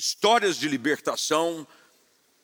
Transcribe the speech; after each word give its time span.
histórias 0.00 0.56
de 0.56 0.66
libertação 0.66 1.68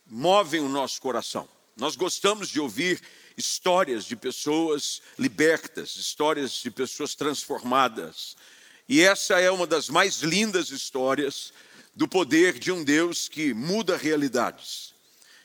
movem 0.07 0.61
o 0.61 0.69
nosso 0.69 1.01
coração. 1.01 1.49
Nós 1.75 1.97
gostamos 1.97 2.51
de 2.51 2.61
ouvir 2.61 3.01
histórias 3.35 4.05
de 4.05 4.15
pessoas 4.15 5.01
libertas, 5.19 5.97
histórias 5.97 6.53
de 6.53 6.71
pessoas 6.71 7.15
transformadas. 7.15 8.37
E 8.87 9.01
essa 9.01 9.41
é 9.41 9.51
uma 9.51 9.67
das 9.67 9.89
mais 9.89 10.17
lindas 10.17 10.69
histórias 10.69 11.51
do 11.95 12.07
poder 12.07 12.59
de 12.59 12.71
um 12.71 12.85
Deus 12.85 13.27
que 13.27 13.55
muda 13.55 13.97
realidades, 13.97 14.93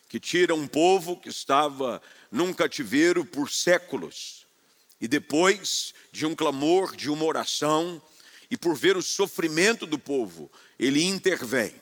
que 0.10 0.20
tira 0.20 0.54
um 0.54 0.68
povo 0.68 1.16
que 1.16 1.30
estava 1.30 2.02
num 2.30 2.52
cativeiro 2.52 3.24
por 3.24 3.50
séculos, 3.50 4.46
e 5.00 5.08
depois 5.08 5.94
de 6.12 6.26
um 6.26 6.36
clamor, 6.36 6.94
de 6.94 7.10
uma 7.10 7.24
oração, 7.24 8.02
e 8.50 8.58
por 8.58 8.76
ver 8.76 8.98
o 8.98 9.02
sofrimento 9.02 9.86
do 9.86 9.98
povo, 9.98 10.52
ele 10.78 11.06
intervém. 11.06 11.74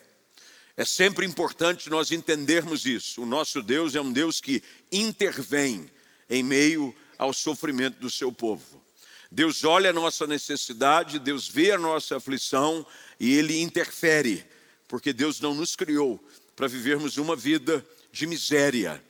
É 0.80 0.86
sempre 0.86 1.26
importante 1.26 1.90
nós 1.90 2.10
entendermos 2.10 2.86
isso. 2.86 3.24
O 3.24 3.26
nosso 3.26 3.62
Deus 3.62 3.96
é 3.96 4.02
um 4.02 4.14
Deus 4.14 4.40
que 4.40 4.64
intervém 4.90 5.92
em 6.30 6.42
meio 6.42 6.96
ao 7.18 7.34
sofrimento 7.34 8.00
do 8.00 8.10
seu 8.10 8.32
povo. 8.32 8.82
Deus 9.30 9.66
olha 9.66 9.90
a 9.90 9.94
nossa 9.94 10.26
necessidade, 10.26 11.20
Deus 11.20 11.50
vê 11.50 11.72
a 11.72 11.78
nossa 11.78 12.16
aflição 12.16 12.88
e 13.20 13.34
ele 13.34 13.60
interfere, 13.60 14.46
porque 14.88 15.12
Deus 15.12 15.42
não 15.42 15.54
nos 15.54 15.76
criou 15.76 16.18
para 16.56 16.70
vivermos 16.70 17.18
uma 17.18 17.36
vida 17.36 17.86
de 18.10 18.26
miséria, 18.26 19.04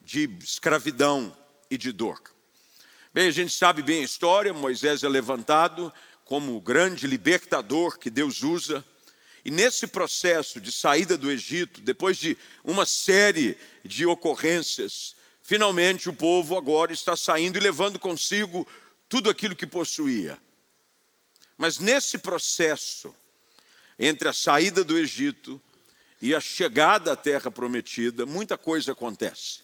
de 0.00 0.28
escravidão 0.42 1.32
e 1.70 1.78
de 1.78 1.92
dor. 1.92 2.20
Bem, 3.14 3.28
a 3.28 3.30
gente 3.30 3.54
sabe 3.54 3.80
bem 3.80 4.00
a 4.00 4.06
história, 4.06 4.52
Moisés 4.52 5.04
é 5.04 5.08
levantado 5.08 5.92
como 6.24 6.56
o 6.56 6.60
grande 6.60 7.06
libertador 7.06 7.96
que 7.96 8.10
Deus 8.10 8.42
usa. 8.42 8.84
E 9.44 9.50
nesse 9.50 9.86
processo 9.86 10.60
de 10.60 10.70
saída 10.70 11.18
do 11.18 11.30
Egito, 11.30 11.80
depois 11.80 12.16
de 12.16 12.36
uma 12.62 12.86
série 12.86 13.56
de 13.84 14.06
ocorrências, 14.06 15.16
finalmente 15.42 16.08
o 16.08 16.12
povo 16.12 16.56
agora 16.56 16.92
está 16.92 17.16
saindo 17.16 17.56
e 17.56 17.60
levando 17.60 17.98
consigo 17.98 18.66
tudo 19.08 19.28
aquilo 19.28 19.56
que 19.56 19.66
possuía. 19.66 20.38
Mas 21.58 21.78
nesse 21.78 22.18
processo, 22.18 23.14
entre 23.98 24.28
a 24.28 24.32
saída 24.32 24.84
do 24.84 24.96
Egito 24.96 25.60
e 26.20 26.34
a 26.34 26.40
chegada 26.40 27.12
à 27.12 27.16
terra 27.16 27.50
prometida, 27.50 28.24
muita 28.24 28.56
coisa 28.56 28.92
acontece. 28.92 29.60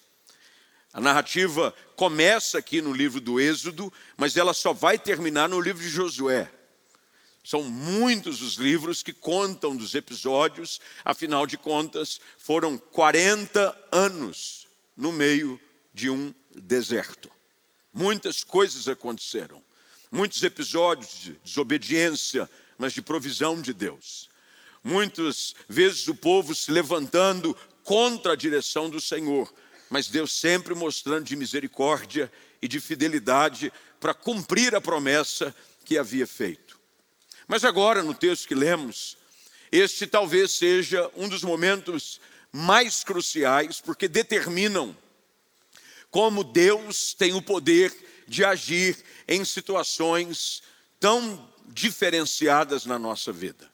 A 0.93 1.01
narrativa 1.01 1.73
começa 1.95 2.59
aqui 2.59 2.83
no 2.83 2.93
livro 2.93 3.21
do 3.21 3.39
Êxodo, 3.39 3.93
mas 4.17 4.37
ela 4.37 4.53
só 4.53 4.73
vai 4.73 4.99
terminar 4.99 5.49
no 5.49 5.61
livro 5.61 5.83
de 5.83 5.89
Josué. 5.89 6.51
São 7.49 7.63
muitos 7.63 8.43
os 8.43 8.57
livros 8.57 9.03
que 9.03 9.11
contam 9.11 9.75
dos 9.75 9.95
episódios, 9.95 10.83
afinal 11.03 11.47
de 11.47 11.57
contas, 11.57 12.21
foram 12.37 12.77
40 12.77 13.89
anos 13.91 14.67
no 14.95 15.11
meio 15.11 15.59
de 15.95 16.11
um 16.11 16.35
deserto. 16.55 17.31
Muitas 17.91 18.45
coisas 18.45 18.87
aconteceram, 18.87 19.63
muitos 20.13 20.43
episódios 20.43 21.21
de 21.23 21.33
desobediência, 21.43 22.51
mas 22.77 22.93
de 22.93 23.01
provisão 23.01 23.63
de 23.63 23.73
Deus. 23.73 24.29
Muitas 24.85 25.55
vezes 25.67 26.07
o 26.07 26.15
povo 26.15 26.55
se 26.55 26.71
levantando 26.71 27.57
contra 27.83 28.35
a 28.35 28.37
direção 28.37 28.91
do 28.91 29.01
Senhor, 29.01 29.51
mas 29.89 30.09
Deus 30.09 30.39
sempre 30.39 30.75
mostrando 30.75 31.25
de 31.25 31.35
misericórdia 31.35 32.31
e 32.61 32.69
de 32.69 32.79
fidelidade 32.79 33.73
para 33.99 34.13
cumprir 34.13 34.75
a 34.75 34.83
promessa 34.83 35.57
que 35.87 35.97
havia 35.97 36.27
feito. 36.27 36.68
Mas 37.49 37.65
agora, 37.65 38.03
no 38.03 38.13
texto 38.13 38.47
que 38.47 38.55
lemos, 38.55 39.17
este 39.73 40.07
talvez 40.07 40.53
seja 40.53 41.11
um 41.17 41.27
dos 41.29 41.43
momentos 41.43 42.21
mais 42.53 43.03
cruciais, 43.03 43.81
porque 43.81 44.07
determinam 44.07 44.95
como 46.11 46.45
Deus 46.45 47.15
tem 47.15 47.33
o 47.33 47.41
poder 47.41 47.95
de 48.27 48.45
agir 48.45 49.03
em 49.27 49.45
situações 49.47 50.63
tão 51.01 51.51
diferenciadas 51.69 52.85
na 52.85 52.99
nossa 52.99 53.33
vida. 53.33 53.71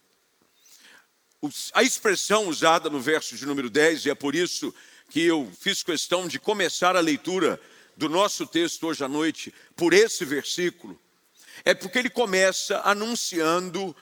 A 1.73 1.83
expressão 1.83 2.49
usada 2.49 2.89
no 2.89 3.01
verso 3.01 3.37
de 3.37 3.45
número 3.45 3.69
10, 3.69 4.07
e 4.07 4.11
é 4.11 4.15
por 4.15 4.37
isso 4.37 4.73
que 5.11 5.21
eu 5.21 5.51
fiz 5.61 5.83
questão 5.83 6.29
de 6.29 6.39
começar 6.39 6.97
a 6.97 7.01
leitura 7.01 7.61
do 7.97 8.09
nosso 8.09 8.47
texto 8.47 8.87
hoje 8.87 9.05
à 9.05 9.09
noite 9.09 9.53
por 9.77 9.93
esse 9.93 10.25
versículo, 10.25 10.99
é 11.65 11.75
porque 11.75 11.99
ele 11.99 12.11
começa 12.11 12.81
anunciando 12.85 13.95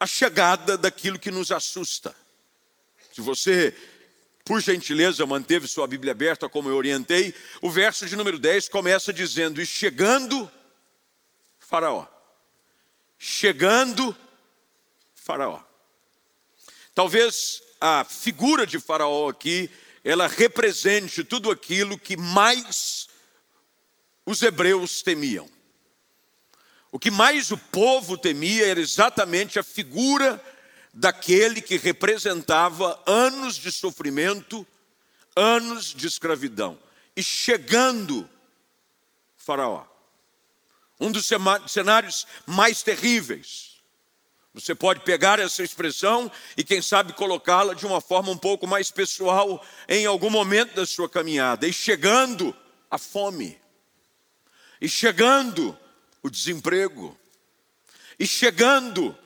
a 0.00 0.06
chegada 0.06 0.76
daquilo 0.78 1.18
que 1.18 1.30
nos 1.30 1.52
assusta. 1.52 2.14
Se 3.12 3.20
você 3.20 3.74
por 4.44 4.60
gentileza, 4.60 5.24
manteve 5.24 5.66
sua 5.66 5.86
Bíblia 5.86 6.12
aberta, 6.12 6.48
como 6.48 6.68
eu 6.68 6.76
orientei. 6.76 7.34
O 7.62 7.70
verso 7.70 8.04
de 8.04 8.14
número 8.14 8.38
10 8.38 8.68
começa 8.68 9.12
dizendo: 9.12 9.60
E 9.60 9.64
chegando 9.64 10.50
Faraó. 11.58 12.06
Chegando 13.18 14.14
Faraó. 15.14 15.62
Talvez 16.94 17.62
a 17.80 18.04
figura 18.04 18.66
de 18.66 18.78
Faraó 18.78 19.30
aqui, 19.30 19.70
ela 20.04 20.26
represente 20.26 21.24
tudo 21.24 21.50
aquilo 21.50 21.98
que 21.98 22.16
mais 22.16 23.08
os 24.26 24.42
hebreus 24.42 25.02
temiam. 25.02 25.48
O 26.94 26.98
que 27.00 27.10
mais 27.10 27.50
o 27.50 27.58
povo 27.58 28.16
temia 28.16 28.68
era 28.68 28.78
exatamente 28.78 29.58
a 29.58 29.64
figura 29.64 30.40
daquele 30.92 31.60
que 31.60 31.76
representava 31.76 33.02
anos 33.04 33.56
de 33.56 33.72
sofrimento, 33.72 34.64
anos 35.34 35.86
de 35.86 36.06
escravidão. 36.06 36.78
E 37.16 37.20
chegando 37.20 38.30
Faraó, 39.36 39.84
um 41.00 41.10
dos 41.10 41.28
cenários 41.66 42.28
mais 42.46 42.80
terríveis. 42.84 43.82
Você 44.54 44.72
pode 44.72 45.00
pegar 45.00 45.40
essa 45.40 45.64
expressão 45.64 46.30
e, 46.56 46.62
quem 46.62 46.80
sabe, 46.80 47.12
colocá-la 47.12 47.74
de 47.74 47.84
uma 47.84 48.00
forma 48.00 48.30
um 48.30 48.38
pouco 48.38 48.68
mais 48.68 48.92
pessoal 48.92 49.66
em 49.88 50.06
algum 50.06 50.30
momento 50.30 50.76
da 50.76 50.86
sua 50.86 51.08
caminhada. 51.08 51.66
E 51.66 51.72
chegando 51.72 52.56
a 52.88 52.98
fome, 52.98 53.60
e 54.80 54.88
chegando 54.88 55.76
o 56.24 56.30
desemprego, 56.30 57.14
e 58.18 58.26
chegando 58.26 59.16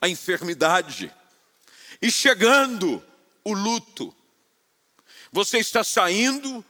a 0.00 0.08
enfermidade 0.08 1.12
e 2.02 2.10
chegando 2.10 3.00
o 3.44 3.52
luto. 3.52 4.12
Você 5.30 5.58
está 5.58 5.84
saindo 5.84 6.64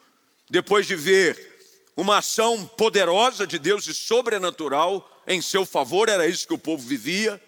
depois 0.50 0.86
de 0.86 0.94
ver 0.94 1.48
uma 1.96 2.18
ação 2.18 2.66
poderosa 2.66 3.46
de 3.46 3.58
Deus 3.58 3.86
e 3.86 3.94
sobrenatural 3.94 5.08
em 5.26 5.40
seu 5.40 5.64
favor, 5.64 6.10
era 6.10 6.26
isso 6.26 6.46
que 6.46 6.54
o 6.54 6.58
povo 6.58 6.86
vivia, 6.86 7.42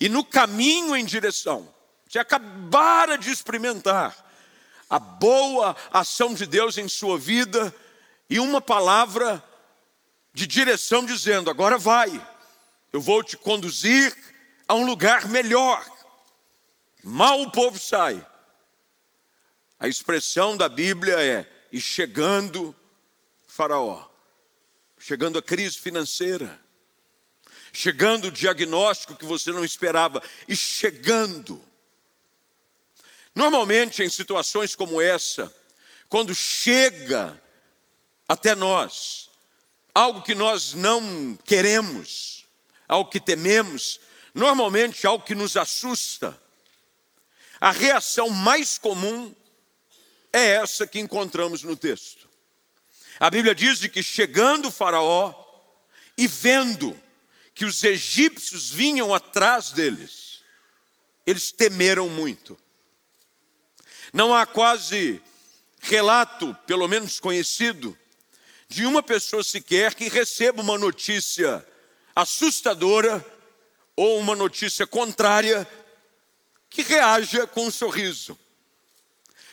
e 0.00 0.08
no 0.08 0.24
caminho 0.24 0.96
em 0.96 1.04
direção, 1.04 1.72
você 2.08 2.18
acabara 2.18 3.18
de 3.18 3.30
experimentar 3.30 4.16
a 4.88 4.98
boa 4.98 5.76
ação 5.90 6.32
de 6.32 6.46
Deus 6.46 6.78
em 6.78 6.88
sua 6.88 7.18
vida 7.18 7.74
e 8.30 8.38
uma 8.38 8.60
palavra 8.60 9.42
de 10.32 10.46
direção 10.46 11.04
dizendo: 11.04 11.50
agora 11.50 11.78
vai, 11.78 12.10
eu 12.92 13.00
vou 13.00 13.22
te 13.22 13.36
conduzir 13.36 14.16
a 14.66 14.74
um 14.74 14.86
lugar 14.86 15.28
melhor. 15.28 15.84
Mal 17.02 17.40
o 17.42 17.50
povo 17.50 17.78
sai. 17.78 18.26
A 19.78 19.88
expressão 19.88 20.56
da 20.56 20.68
Bíblia 20.68 21.22
é: 21.22 21.50
e 21.70 21.80
chegando 21.80 22.74
Faraó, 23.46 24.08
chegando 24.98 25.38
a 25.38 25.42
crise 25.42 25.76
financeira, 25.78 26.60
chegando 27.72 28.28
o 28.28 28.32
diagnóstico 28.32 29.16
que 29.16 29.24
você 29.24 29.50
não 29.52 29.64
esperava, 29.64 30.22
e 30.48 30.56
chegando. 30.56 31.62
Normalmente, 33.34 34.02
em 34.02 34.10
situações 34.10 34.76
como 34.76 35.00
essa, 35.00 35.52
quando 36.08 36.34
chega 36.34 37.42
até 38.28 38.54
nós 38.54 39.31
algo 39.94 40.22
que 40.22 40.34
nós 40.34 40.74
não 40.74 41.38
queremos, 41.44 42.46
algo 42.88 43.10
que 43.10 43.20
tememos, 43.20 44.00
Normalmente, 44.34 45.06
algo 45.06 45.24
que 45.24 45.34
nos 45.34 45.56
assusta, 45.56 46.40
a 47.60 47.70
reação 47.70 48.30
mais 48.30 48.78
comum 48.78 49.34
é 50.32 50.52
essa 50.54 50.86
que 50.86 50.98
encontramos 50.98 51.62
no 51.62 51.76
texto. 51.76 52.28
A 53.20 53.30
Bíblia 53.30 53.54
diz 53.54 53.86
que 53.86 54.02
chegando 54.02 54.68
o 54.68 54.72
Faraó 54.72 55.34
e 56.16 56.26
vendo 56.26 56.98
que 57.54 57.64
os 57.64 57.84
egípcios 57.84 58.70
vinham 58.70 59.14
atrás 59.14 59.70
deles, 59.70 60.42
eles 61.26 61.52
temeram 61.52 62.08
muito. 62.08 62.58
Não 64.12 64.34
há 64.34 64.46
quase 64.46 65.22
relato, 65.80 66.56
pelo 66.66 66.88
menos 66.88 67.20
conhecido, 67.20 67.96
de 68.72 68.86
uma 68.86 69.02
pessoa 69.02 69.44
sequer 69.44 69.94
que 69.94 70.08
receba 70.08 70.62
uma 70.62 70.78
notícia 70.78 71.64
assustadora 72.16 73.24
ou 73.94 74.18
uma 74.18 74.34
notícia 74.34 74.86
contrária 74.86 75.68
que 76.70 76.82
reaja 76.82 77.46
com 77.46 77.66
um 77.66 77.70
sorriso. 77.70 78.38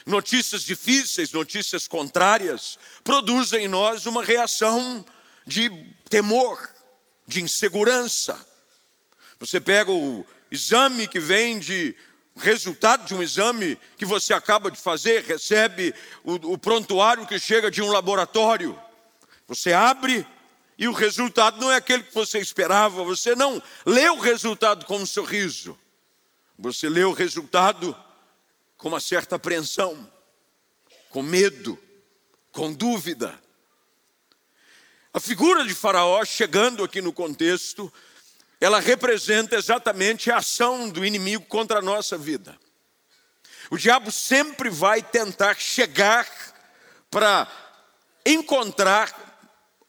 Notícias 0.05 0.63
difíceis, 0.63 1.33
notícias 1.33 1.85
contrárias, 1.85 2.79
produzem 3.03 3.65
em 3.65 3.67
nós 3.67 4.05
uma 4.05 4.23
reação 4.23 5.05
de 5.45 5.69
temor, 6.09 6.57
de 7.27 7.41
insegurança. 7.41 8.39
Você 9.37 9.59
pega 9.59 9.91
o 9.91 10.25
exame 10.49 11.07
que 11.07 11.19
vem 11.19 11.59
de 11.59 11.93
resultado 12.37 13.05
de 13.05 13.13
um 13.13 13.21
exame 13.21 13.77
que 13.97 14.05
você 14.05 14.33
acaba 14.33 14.71
de 14.71 14.79
fazer, 14.79 15.23
recebe 15.25 15.93
o, 16.23 16.53
o 16.53 16.57
prontuário 16.57 17.27
que 17.27 17.37
chega 17.37 17.69
de 17.69 17.81
um 17.81 17.91
laboratório. 17.91 18.79
Você 19.49 19.73
abre 19.73 20.27
e 20.77 20.87
o 20.87 20.93
resultado 20.93 21.59
não 21.59 21.71
é 21.71 21.77
aquele 21.77 22.03
que 22.03 22.13
você 22.13 22.37
esperava, 22.37 23.03
você 23.03 23.35
não 23.35 23.61
lê 23.83 24.07
o 24.07 24.19
resultado 24.19 24.85
com 24.85 24.97
um 24.97 25.07
sorriso, 25.07 25.77
você 26.55 26.87
lê 26.87 27.03
o 27.03 27.13
resultado 27.13 27.97
com 28.77 28.89
uma 28.89 28.99
certa 28.99 29.37
apreensão, 29.37 30.07
com 31.09 31.23
medo, 31.23 31.79
com 32.51 32.71
dúvida. 32.71 33.41
A 35.11 35.19
figura 35.19 35.65
de 35.65 35.73
Faraó, 35.73 36.23
chegando 36.23 36.83
aqui 36.83 37.01
no 37.01 37.11
contexto, 37.11 37.91
ela 38.61 38.79
representa 38.79 39.55
exatamente 39.55 40.29
a 40.29 40.37
ação 40.37 40.87
do 40.87 41.03
inimigo 41.03 41.45
contra 41.45 41.79
a 41.79 41.81
nossa 41.81 42.19
vida. 42.19 42.55
O 43.71 43.79
diabo 43.79 44.11
sempre 44.11 44.69
vai 44.69 45.01
tentar 45.01 45.55
chegar 45.55 46.29
para 47.09 47.47
encontrar 48.23 49.28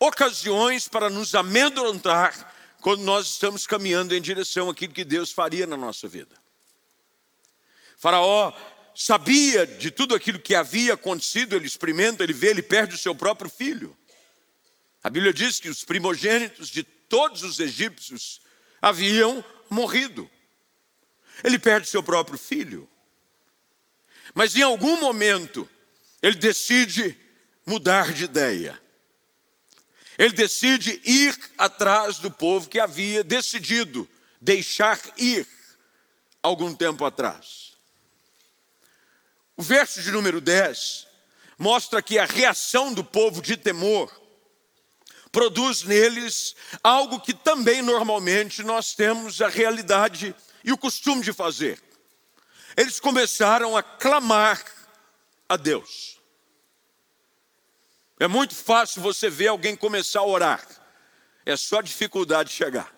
ocasiões 0.01 0.89
para 0.89 1.11
nos 1.11 1.35
amedrontar 1.35 2.53
quando 2.81 3.03
nós 3.03 3.27
estamos 3.27 3.67
caminhando 3.67 4.15
em 4.15 4.21
direção 4.21 4.71
àquilo 4.71 4.95
que 4.95 5.05
Deus 5.05 5.31
faria 5.31 5.67
na 5.67 5.77
nossa 5.77 6.09
vida. 6.09 6.35
Faraó 7.99 8.53
sabia 8.95 9.67
de 9.67 9.91
tudo 9.91 10.15
aquilo 10.15 10.41
que 10.41 10.55
havia 10.55 10.95
acontecido, 10.95 11.55
ele 11.55 11.67
experimenta, 11.67 12.25
ele 12.25 12.33
vê, 12.33 12.49
ele 12.49 12.63
perde 12.63 12.95
o 12.95 12.99
seu 12.99 13.15
próprio 13.15 13.51
filho. 13.51 13.95
A 15.05 15.11
Bíblia 15.11 15.35
diz 15.35 15.61
que 15.61 15.69
os 15.69 15.85
primogênitos 15.85 16.71
de 16.71 16.83
todos 16.83 17.43
os 17.43 17.61
egípcios 17.61 18.41
haviam 18.81 19.45
morrido. 19.69 20.31
Ele 21.45 21.59
perde 21.59 21.89
seu 21.89 22.03
próprio 22.03 22.39
filho. 22.39 22.89
Mas 24.35 24.57
em 24.57 24.63
algum 24.63 24.99
momento, 25.01 25.69
ele 26.23 26.37
decide 26.37 27.19
mudar 27.67 28.13
de 28.13 28.25
ideia. 28.25 28.80
Ele 30.21 30.35
decide 30.35 31.01
ir 31.03 31.35
atrás 31.57 32.19
do 32.19 32.31
povo 32.31 32.69
que 32.69 32.79
havia 32.79 33.25
decidido 33.25 34.07
deixar 34.39 35.01
ir 35.17 35.49
algum 36.43 36.75
tempo 36.75 37.07
atrás. 37.07 37.73
O 39.57 39.63
verso 39.63 40.03
de 40.03 40.11
número 40.11 40.39
10 40.39 41.07
mostra 41.57 42.03
que 42.03 42.19
a 42.19 42.27
reação 42.27 42.93
do 42.93 43.03
povo 43.03 43.41
de 43.41 43.57
temor 43.57 44.15
produz 45.33 45.85
neles 45.85 46.55
algo 46.85 47.19
que 47.21 47.33
também 47.33 47.81
normalmente 47.81 48.63
nós 48.63 48.95
temos 48.95 49.41
a 49.41 49.49
realidade 49.49 50.37
e 50.63 50.71
o 50.71 50.77
costume 50.77 51.23
de 51.23 51.33
fazer. 51.33 51.83
Eles 52.77 53.01
começaram 53.01 53.75
a 53.75 53.83
clamar 53.83 54.63
a 55.49 55.57
Deus. 55.57 56.10
É 58.21 58.29
muito 58.29 58.55
fácil 58.55 59.01
você 59.01 59.31
ver 59.31 59.49
alguém 59.49 59.75
começar 59.75 60.21
a 60.21 60.27
orar, 60.27 60.63
é 61.47 61.57
só 61.57 61.81
dificuldade 61.81 62.51
de 62.51 62.55
chegar. 62.55 62.95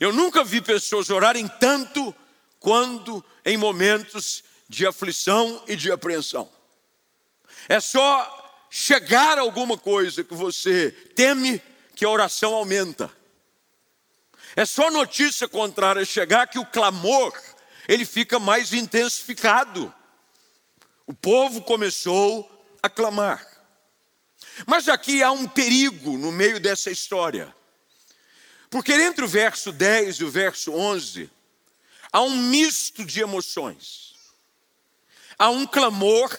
Eu 0.00 0.10
nunca 0.10 0.42
vi 0.42 0.62
pessoas 0.62 1.10
orarem 1.10 1.46
tanto 1.46 2.14
quando 2.58 3.22
em 3.44 3.58
momentos 3.58 4.42
de 4.66 4.86
aflição 4.86 5.62
e 5.68 5.76
de 5.76 5.92
apreensão. 5.92 6.50
É 7.68 7.78
só 7.78 8.66
chegar 8.70 9.36
a 9.36 9.42
alguma 9.42 9.76
coisa 9.76 10.24
que 10.24 10.32
você 10.32 10.90
teme 11.14 11.60
que 11.94 12.06
a 12.06 12.08
oração 12.08 12.54
aumenta. 12.54 13.14
É 14.56 14.64
só 14.64 14.90
notícia 14.90 15.46
contrária 15.46 16.06
chegar 16.06 16.46
que 16.46 16.58
o 16.58 16.64
clamor 16.64 17.38
ele 17.86 18.06
fica 18.06 18.38
mais 18.38 18.72
intensificado. 18.72 19.92
O 21.06 21.12
povo 21.12 21.60
começou 21.60 22.59
a 22.82 22.88
clamar. 22.88 23.46
Mas 24.66 24.88
aqui 24.88 25.22
há 25.22 25.30
um 25.30 25.46
perigo 25.46 26.16
no 26.16 26.32
meio 26.32 26.60
dessa 26.60 26.90
história. 26.90 27.54
Porque 28.68 28.92
entre 28.92 29.24
o 29.24 29.28
verso 29.28 29.72
10 29.72 30.16
e 30.16 30.24
o 30.24 30.30
verso 30.30 30.72
11, 30.72 31.30
há 32.12 32.20
um 32.22 32.36
misto 32.36 33.04
de 33.04 33.20
emoções. 33.20 34.14
Há 35.38 35.50
um 35.50 35.66
clamor 35.66 36.36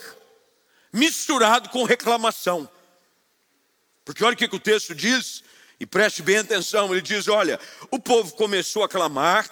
misturado 0.94 1.70
com 1.70 1.84
reclamação. 1.84 2.70
Porque 4.06 4.24
olha 4.24 4.34
o 4.34 4.38
que 4.38 4.46
o 4.46 4.60
texto 4.60 4.96
diz, 4.96 5.44
e 5.80 5.86
preste 5.86 6.22
bem 6.22 6.38
atenção: 6.38 6.92
ele 6.92 7.02
diz: 7.02 7.28
olha, 7.28 7.60
o 7.90 8.00
povo 8.00 8.34
começou 8.36 8.84
a 8.84 8.90
clamar, 8.90 9.50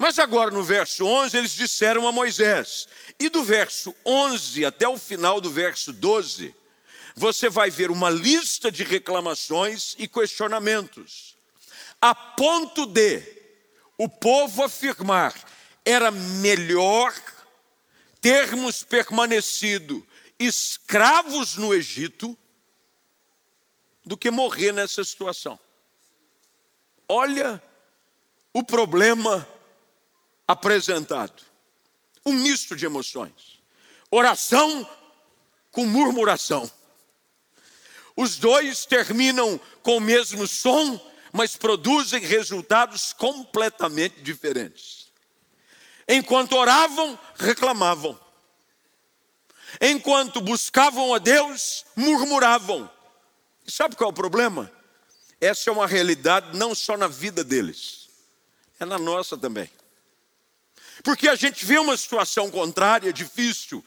mas 0.00 0.18
agora 0.18 0.50
no 0.50 0.64
verso 0.64 1.04
11 1.04 1.36
eles 1.36 1.50
disseram 1.52 2.08
a 2.08 2.10
Moisés, 2.10 2.88
e 3.18 3.28
do 3.28 3.44
verso 3.44 3.94
11 4.06 4.64
até 4.64 4.88
o 4.88 4.96
final 4.96 5.42
do 5.42 5.50
verso 5.50 5.92
12, 5.92 6.54
você 7.14 7.50
vai 7.50 7.68
ver 7.68 7.90
uma 7.90 8.08
lista 8.08 8.72
de 8.72 8.82
reclamações 8.82 9.94
e 9.98 10.08
questionamentos, 10.08 11.36
a 12.00 12.14
ponto 12.14 12.86
de 12.86 13.22
o 13.98 14.08
povo 14.08 14.62
afirmar: 14.62 15.34
era 15.84 16.10
melhor 16.10 17.14
termos 18.22 18.82
permanecido 18.82 20.06
escravos 20.38 21.56
no 21.56 21.74
Egito 21.74 22.38
do 24.02 24.16
que 24.16 24.30
morrer 24.30 24.72
nessa 24.72 25.04
situação. 25.04 25.60
Olha 27.06 27.62
o 28.54 28.64
problema 28.64 29.46
apresentado. 30.50 31.42
Um 32.26 32.32
misto 32.32 32.74
de 32.74 32.84
emoções. 32.84 33.60
Oração 34.10 34.88
com 35.70 35.86
murmuração. 35.86 36.68
Os 38.16 38.36
dois 38.36 38.84
terminam 38.84 39.60
com 39.82 39.98
o 39.98 40.00
mesmo 40.00 40.48
som, 40.48 41.00
mas 41.32 41.56
produzem 41.56 42.20
resultados 42.20 43.12
completamente 43.12 44.20
diferentes. 44.22 45.12
Enquanto 46.08 46.56
oravam, 46.56 47.16
reclamavam. 47.36 48.18
Enquanto 49.80 50.40
buscavam 50.40 51.14
a 51.14 51.18
Deus, 51.18 51.84
murmuravam. 51.94 52.90
E 53.64 53.70
sabe 53.70 53.94
qual 53.94 54.10
é 54.10 54.12
o 54.12 54.14
problema? 54.14 54.70
Essa 55.40 55.70
é 55.70 55.72
uma 55.72 55.86
realidade 55.86 56.58
não 56.58 56.74
só 56.74 56.96
na 56.96 57.06
vida 57.06 57.44
deles, 57.44 58.08
é 58.80 58.84
na 58.84 58.98
nossa 58.98 59.38
também. 59.38 59.70
Porque 61.02 61.28
a 61.28 61.34
gente 61.34 61.64
vê 61.64 61.78
uma 61.78 61.96
situação 61.96 62.50
contrária, 62.50 63.12
difícil. 63.12 63.84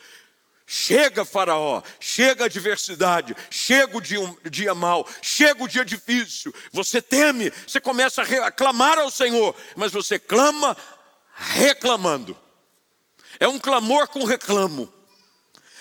Chega 0.66 1.26
Faraó, 1.26 1.84
chega 2.00 2.46
a 2.46 2.48
adversidade, 2.48 3.36
chega 3.50 3.98
o 3.98 4.02
dia, 4.02 4.20
dia 4.50 4.74
mau, 4.74 5.08
chega 5.22 5.64
o 5.64 5.68
dia 5.68 5.84
difícil. 5.84 6.54
Você 6.72 7.02
teme, 7.02 7.52
você 7.68 7.82
começa 7.82 8.22
a 8.22 8.52
clamar 8.52 8.98
ao 8.98 9.12
Senhor, 9.12 9.54
mas 9.76 9.92
você 9.92 10.18
clama 10.18 10.76
reclamando. 11.34 12.38
É 13.40 13.48
um 13.48 13.60
clamor 13.60 14.08
com 14.08 14.24
reclamo. 14.24 14.92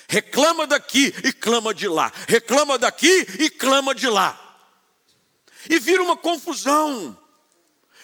Reclama 0.09 0.67
daqui 0.67 1.15
e 1.25 1.33
clama 1.33 1.73
de 1.73 1.89
lá. 1.89 2.12
Reclama 2.29 2.77
daqui 2.77 3.27
e 3.39 3.49
clama 3.49 3.95
de 3.95 4.09
lá. 4.09 4.39
E 5.71 5.79
vira 5.79 6.03
uma 6.03 6.17
confusão. 6.17 7.17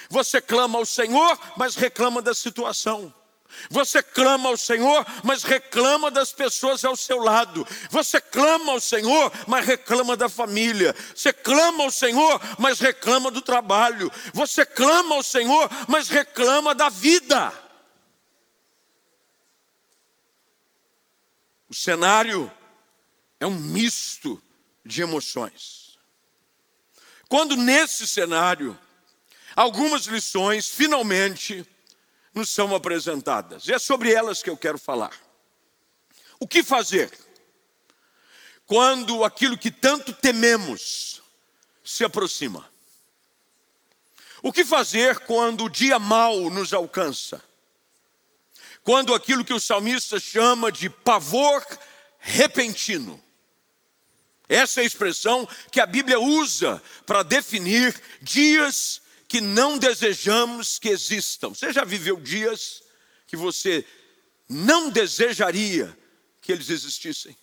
Você 0.09 0.41
clama 0.41 0.79
ao 0.79 0.87
Senhor, 0.87 1.39
mas 1.57 1.75
reclama 1.75 2.23
da 2.23 2.33
situação. 2.33 3.13
Você 3.71 4.03
clama 4.03 4.49
ao 4.49 4.57
Senhor, 4.57 5.05
mas 5.25 5.43
reclama 5.43 6.11
das 6.11 6.33
pessoas 6.33 6.85
ao 6.85 6.97
seu 6.97 7.19
lado. 7.19 7.67
Você 7.91 8.21
clama 8.21 8.73
ao 8.73 8.81
Senhor, 8.81 9.33
mas 9.47 9.67
reclama 9.67 10.17
da 10.17 10.29
família. 10.29 10.95
Você 11.15 11.33
clama 11.33 11.85
ao 11.85 11.91
Senhor, 11.91 12.41
mas 12.59 12.79
reclama 12.79 13.31
do 13.31 13.43
trabalho. 13.43 14.11
Você 14.33 14.65
clama 14.65 15.15
ao 15.15 15.23
Senhor, 15.23 15.69
mas 15.89 16.09
reclama 16.09 16.75
da 16.75 16.89
vida. 16.89 17.53
O 21.69 21.75
cenário 21.75 22.51
é 23.41 23.47
um 23.47 23.55
misto 23.55 24.43
de 24.85 25.03
emoções. 25.03 25.99
Quando 27.29 27.57
nesse 27.57 28.07
cenário, 28.07 28.79
algumas 29.55 30.07
lições 30.07 30.69
finalmente 30.69 31.67
nos 32.39 32.51
são 32.51 32.75
apresentadas. 32.75 33.67
E 33.67 33.73
é 33.73 33.79
sobre 33.79 34.13
elas 34.13 34.43
que 34.43 34.49
eu 34.49 34.57
quero 34.57 34.79
falar. 34.79 35.13
O 36.41 36.47
que 36.47 36.63
fazer 36.63 37.11
quando 38.67 39.25
aquilo 39.25 39.59
que 39.59 39.71
tanto 39.71 40.13
tememos 40.13 41.23
se 41.85 42.05
aproxima? 42.05 42.69
O 44.43 44.53
que 44.53 44.65
fazer 44.65 45.19
quando 45.21 45.65
o 45.65 45.69
dia 45.69 45.99
mau 45.99 46.49
nos 46.49 46.73
alcança? 46.73 47.43
quando 48.89 49.15
aquilo 49.15 49.45
que 49.45 49.53
o 49.53 49.61
salmista 49.61 50.19
chama 50.19 50.73
de 50.73 50.89
pavor 50.89 51.63
repentino. 52.19 53.23
Essa 54.49 54.81
é 54.81 54.83
a 54.83 54.87
expressão 54.87 55.47
que 55.71 55.79
a 55.79 55.85
Bíblia 55.85 56.19
usa 56.19 56.83
para 57.05 57.23
definir 57.23 57.95
dias 58.23 59.03
que 59.29 59.41
não 59.41 59.79
desejamos 59.79 60.79
que 60.79 60.89
existam. 60.89 61.51
Você 61.51 61.73
já 61.73 61.85
viveu 61.85 62.19
dias 62.19 62.83
que 63.27 63.37
você 63.37 63.85
não 64.49 64.89
desejaria 64.89 65.97
que 66.41 66.51
eles 66.51 66.71
existissem? 66.71 67.37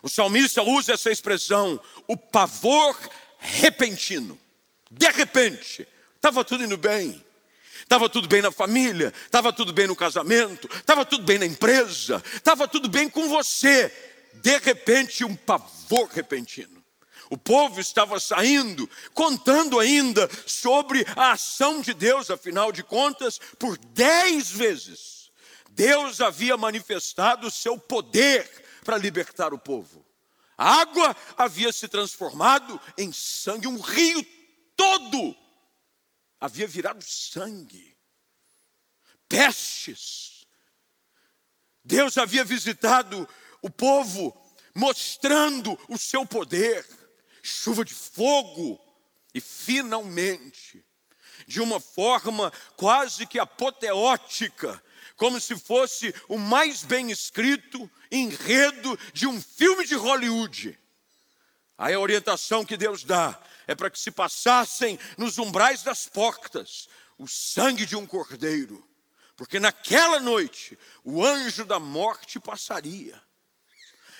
O 0.00 0.08
salmista 0.08 0.62
usa 0.62 0.92
essa 0.92 1.10
expressão, 1.10 1.80
o 2.06 2.16
pavor 2.16 2.96
repentino. 3.38 4.38
De 4.90 5.10
repente, 5.10 5.86
estava 6.14 6.44
tudo 6.44 6.64
indo 6.64 6.76
bem. 6.76 7.22
Estava 7.80 8.08
tudo 8.08 8.26
bem 8.26 8.40
na 8.40 8.50
família, 8.50 9.12
estava 9.26 9.52
tudo 9.52 9.70
bem 9.70 9.86
no 9.86 9.94
casamento, 9.94 10.66
estava 10.74 11.04
tudo 11.04 11.22
bem 11.22 11.38
na 11.38 11.44
empresa, 11.44 12.22
estava 12.34 12.66
tudo 12.66 12.88
bem 12.88 13.10
com 13.10 13.28
você. 13.28 13.92
De 14.34 14.56
repente, 14.58 15.22
um 15.22 15.36
pavor 15.36 16.08
repentino. 16.08 16.73
O 17.34 17.36
povo 17.36 17.80
estava 17.80 18.20
saindo, 18.20 18.88
contando 19.12 19.80
ainda 19.80 20.30
sobre 20.46 21.04
a 21.16 21.32
ação 21.32 21.80
de 21.80 21.92
Deus, 21.92 22.30
afinal 22.30 22.70
de 22.70 22.84
contas, 22.84 23.40
por 23.58 23.76
dez 23.76 24.50
vezes, 24.50 25.32
Deus 25.70 26.20
havia 26.20 26.56
manifestado 26.56 27.48
o 27.48 27.50
seu 27.50 27.76
poder 27.76 28.48
para 28.84 28.96
libertar 28.96 29.52
o 29.52 29.58
povo. 29.58 30.06
A 30.56 30.82
água 30.82 31.16
havia 31.36 31.72
se 31.72 31.88
transformado 31.88 32.80
em 32.96 33.12
sangue, 33.12 33.66
um 33.66 33.80
rio 33.80 34.24
todo 34.76 35.36
havia 36.40 36.68
virado 36.68 37.02
sangue, 37.02 37.96
pestes. 39.28 40.46
Deus 41.84 42.16
havia 42.16 42.44
visitado 42.44 43.28
o 43.60 43.68
povo, 43.68 44.32
mostrando 44.72 45.76
o 45.88 45.98
seu 45.98 46.24
poder, 46.24 46.86
chuva 47.44 47.84
de 47.84 47.94
fogo, 47.94 48.80
e 49.34 49.40
finalmente, 49.40 50.84
de 51.46 51.60
uma 51.60 51.78
forma 51.78 52.52
quase 52.76 53.26
que 53.26 53.38
apoteótica, 53.38 54.82
como 55.16 55.40
se 55.40 55.56
fosse 55.56 56.14
o 56.28 56.38
mais 56.38 56.82
bem 56.82 57.10
escrito 57.10 57.90
enredo 58.10 58.98
de 59.12 59.26
um 59.26 59.40
filme 59.40 59.84
de 59.84 59.94
Hollywood. 59.94 60.78
Aí 61.76 61.94
a 61.94 62.00
orientação 62.00 62.64
que 62.64 62.76
Deus 62.76 63.04
dá 63.04 63.40
é 63.66 63.74
para 63.74 63.90
que 63.90 63.98
se 63.98 64.10
passassem 64.10 64.98
nos 65.18 65.38
umbrais 65.38 65.82
das 65.82 66.06
portas 66.06 66.88
o 67.18 67.26
sangue 67.26 67.86
de 67.86 67.96
um 67.96 68.06
cordeiro, 68.06 68.86
porque 69.36 69.60
naquela 69.60 70.20
noite 70.20 70.78
o 71.04 71.24
anjo 71.24 71.64
da 71.64 71.78
morte 71.78 72.40
passaria. 72.40 73.20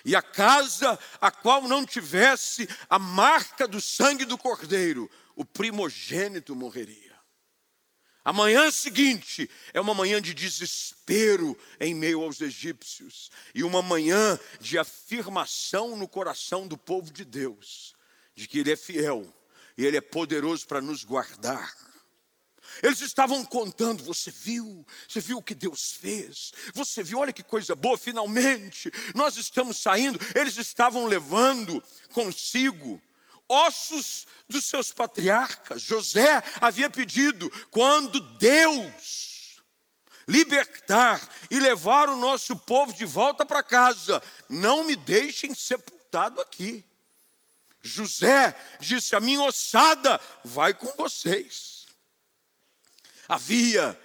E 0.04 0.14
a 0.14 0.23
casa 0.23 0.99
a 1.20 1.30
qual 1.30 1.62
não 1.62 1.87
tivesse 1.87 2.68
a 2.90 2.99
marca 2.99 3.66
do 3.66 3.80
sangue 3.80 4.25
do 4.25 4.37
cordeiro, 4.37 5.11
o 5.34 5.44
primogênito 5.44 6.54
morreria. 6.54 7.14
A 8.25 8.32
manhã 8.32 8.70
seguinte 8.70 9.50
é 9.73 9.80
uma 9.80 9.94
manhã 9.94 10.20
de 10.20 10.32
desespero 10.32 11.58
em 11.78 11.94
meio 11.94 12.23
aos 12.23 12.40
egípcios 12.40 13.30
e 13.54 13.62
uma 13.62 13.82
manhã 13.82 14.38
de 14.61 14.78
afirmação 14.78 15.94
no 15.94 16.08
coração 16.08 16.66
do 16.66 16.78
povo 16.78 17.12
de 17.12 17.25
Deus 17.25 17.94
de 18.34 18.49
que 18.49 18.58
Ele 18.58 18.73
é 18.73 18.76
fiel 18.76 19.26
e 19.76 19.84
Ele 19.84 19.96
é 19.96 20.00
poderoso 20.00 20.66
para 20.66 20.80
nos 20.80 21.04
guardar. 21.04 21.73
Eles 22.83 23.00
estavam 23.00 23.45
contando, 23.45 24.04
você 24.04 24.31
viu, 24.31 24.87
você 25.09 25.21
viu 25.21 25.38
o 25.38 25.43
que 25.43 25.54
Deus 25.54 25.93
fez, 25.93 26.52
você 26.75 27.02
viu, 27.02 27.19
olha 27.19 27.33
que 27.33 27.43
coisa 27.43 27.75
boa, 27.75 27.97
finalmente, 27.97 28.90
nós 29.14 29.37
estamos 29.37 29.78
saindo. 29.78 30.19
Eles 30.35 30.57
estavam 30.57 31.07
levando 31.07 31.83
consigo 32.12 33.00
ossos 33.49 34.26
dos 34.49 34.64
seus 34.64 34.93
patriarcas. 34.93 35.83
José 35.83 36.43
havia 36.61 36.90
pedido, 36.90 37.50
quando 37.71 38.21
Deus 38.38 39.62
libertar 40.26 41.21
e 41.50 41.59
levar 41.59 42.09
o 42.09 42.16
nosso 42.16 42.57
povo 42.57 42.93
de 42.93 43.04
volta 43.04 43.45
para 43.45 43.62
casa, 43.62 44.23
não 44.49 44.85
me 44.85 44.97
deixem 44.97 45.54
sepultado 45.54 46.40
aqui. 46.40 46.85
José 47.83 48.57
disse: 48.81 49.14
A 49.14 49.21
minha 49.21 49.43
ossada 49.43 50.21
vai 50.43 50.73
com 50.73 50.90
vocês. 50.97 51.74
Havia 53.28 53.99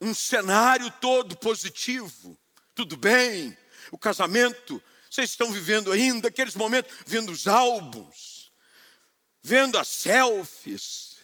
um 0.00 0.14
cenário 0.14 0.90
todo 1.00 1.36
positivo, 1.36 2.38
tudo 2.74 2.96
bem, 2.96 3.56
o 3.90 3.98
casamento, 3.98 4.82
vocês 5.10 5.30
estão 5.30 5.50
vivendo 5.50 5.90
ainda 5.90 6.28
aqueles 6.28 6.54
momentos, 6.54 6.94
vendo 7.06 7.32
os 7.32 7.46
álbuns, 7.46 8.52
vendo 9.42 9.78
as 9.78 9.88
selfies, 9.88 11.16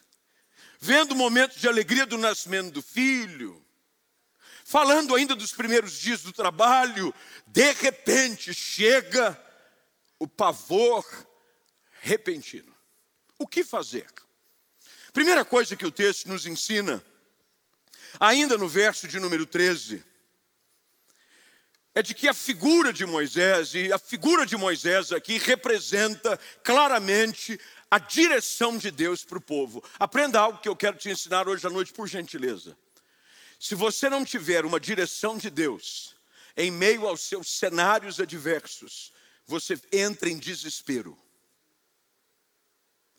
vendo 0.81 1.15
momentos 1.15 1.61
de 1.61 1.69
alegria 1.69 2.07
do 2.07 2.17
nascimento 2.17 2.73
do 2.73 2.83
filho, 2.83 3.63
falando 4.65 5.15
ainda 5.15 5.37
dos 5.37 5.53
primeiros 5.53 5.93
dias 5.93 6.23
do 6.23 6.33
trabalho, 6.33 7.15
de 7.47 7.73
repente 7.73 8.55
chega 8.55 9.39
o 10.19 10.27
pavor 10.27 11.05
repentino. 12.01 12.75
O 13.39 13.47
que 13.47 13.63
fazer? 13.63 14.07
Primeira 15.13 15.45
coisa 15.45 15.77
que 15.77 15.85
o 15.85 15.91
texto 15.91 16.27
nos 16.27 16.47
ensina, 16.47 17.05
ainda 18.19 18.57
no 18.57 18.69
verso 18.69 19.07
de 19.09 19.19
número 19.19 19.47
13, 19.47 20.05
é 21.95 22.03
de 22.03 22.15
que 22.15 22.27
a 22.27 22.35
figura 22.35 22.93
de 22.93 23.05
Moisés, 23.05 23.75
e 23.75 23.93
a 23.93 23.99
figura 23.99 24.47
de 24.47 24.57
Moisés 24.57 25.13
aqui 25.13 25.39
representa 25.39 26.39
claramente 26.65 27.61
a 27.91 27.99
direção 27.99 28.79
de 28.79 28.91
Deus 28.91 29.23
para 29.25 29.37
o 29.37 29.43
povo. 29.43 29.85
Aprenda 29.99 30.41
algo 30.41 30.59
que 30.59 30.69
eu 30.69 30.75
quero 30.75 30.97
te 30.97 31.11
ensinar 31.11 31.47
hoje 31.47 31.67
à 31.67 31.71
noite, 31.71 31.93
por 31.93 32.09
gentileza. 32.09 32.77
Se 33.61 33.75
você 33.75 34.09
não 34.09 34.25
tiver 34.25 34.65
uma 34.65 34.81
direção 34.81 35.37
de 35.37 35.51
Deus 35.51 36.17
em 36.57 36.71
meio 36.71 37.07
aos 37.07 37.21
seus 37.21 37.49
cenários 37.49 38.19
adversos, 38.19 39.13
você 39.47 39.79
entra 39.93 40.31
em 40.31 40.39
desespero. 40.39 41.19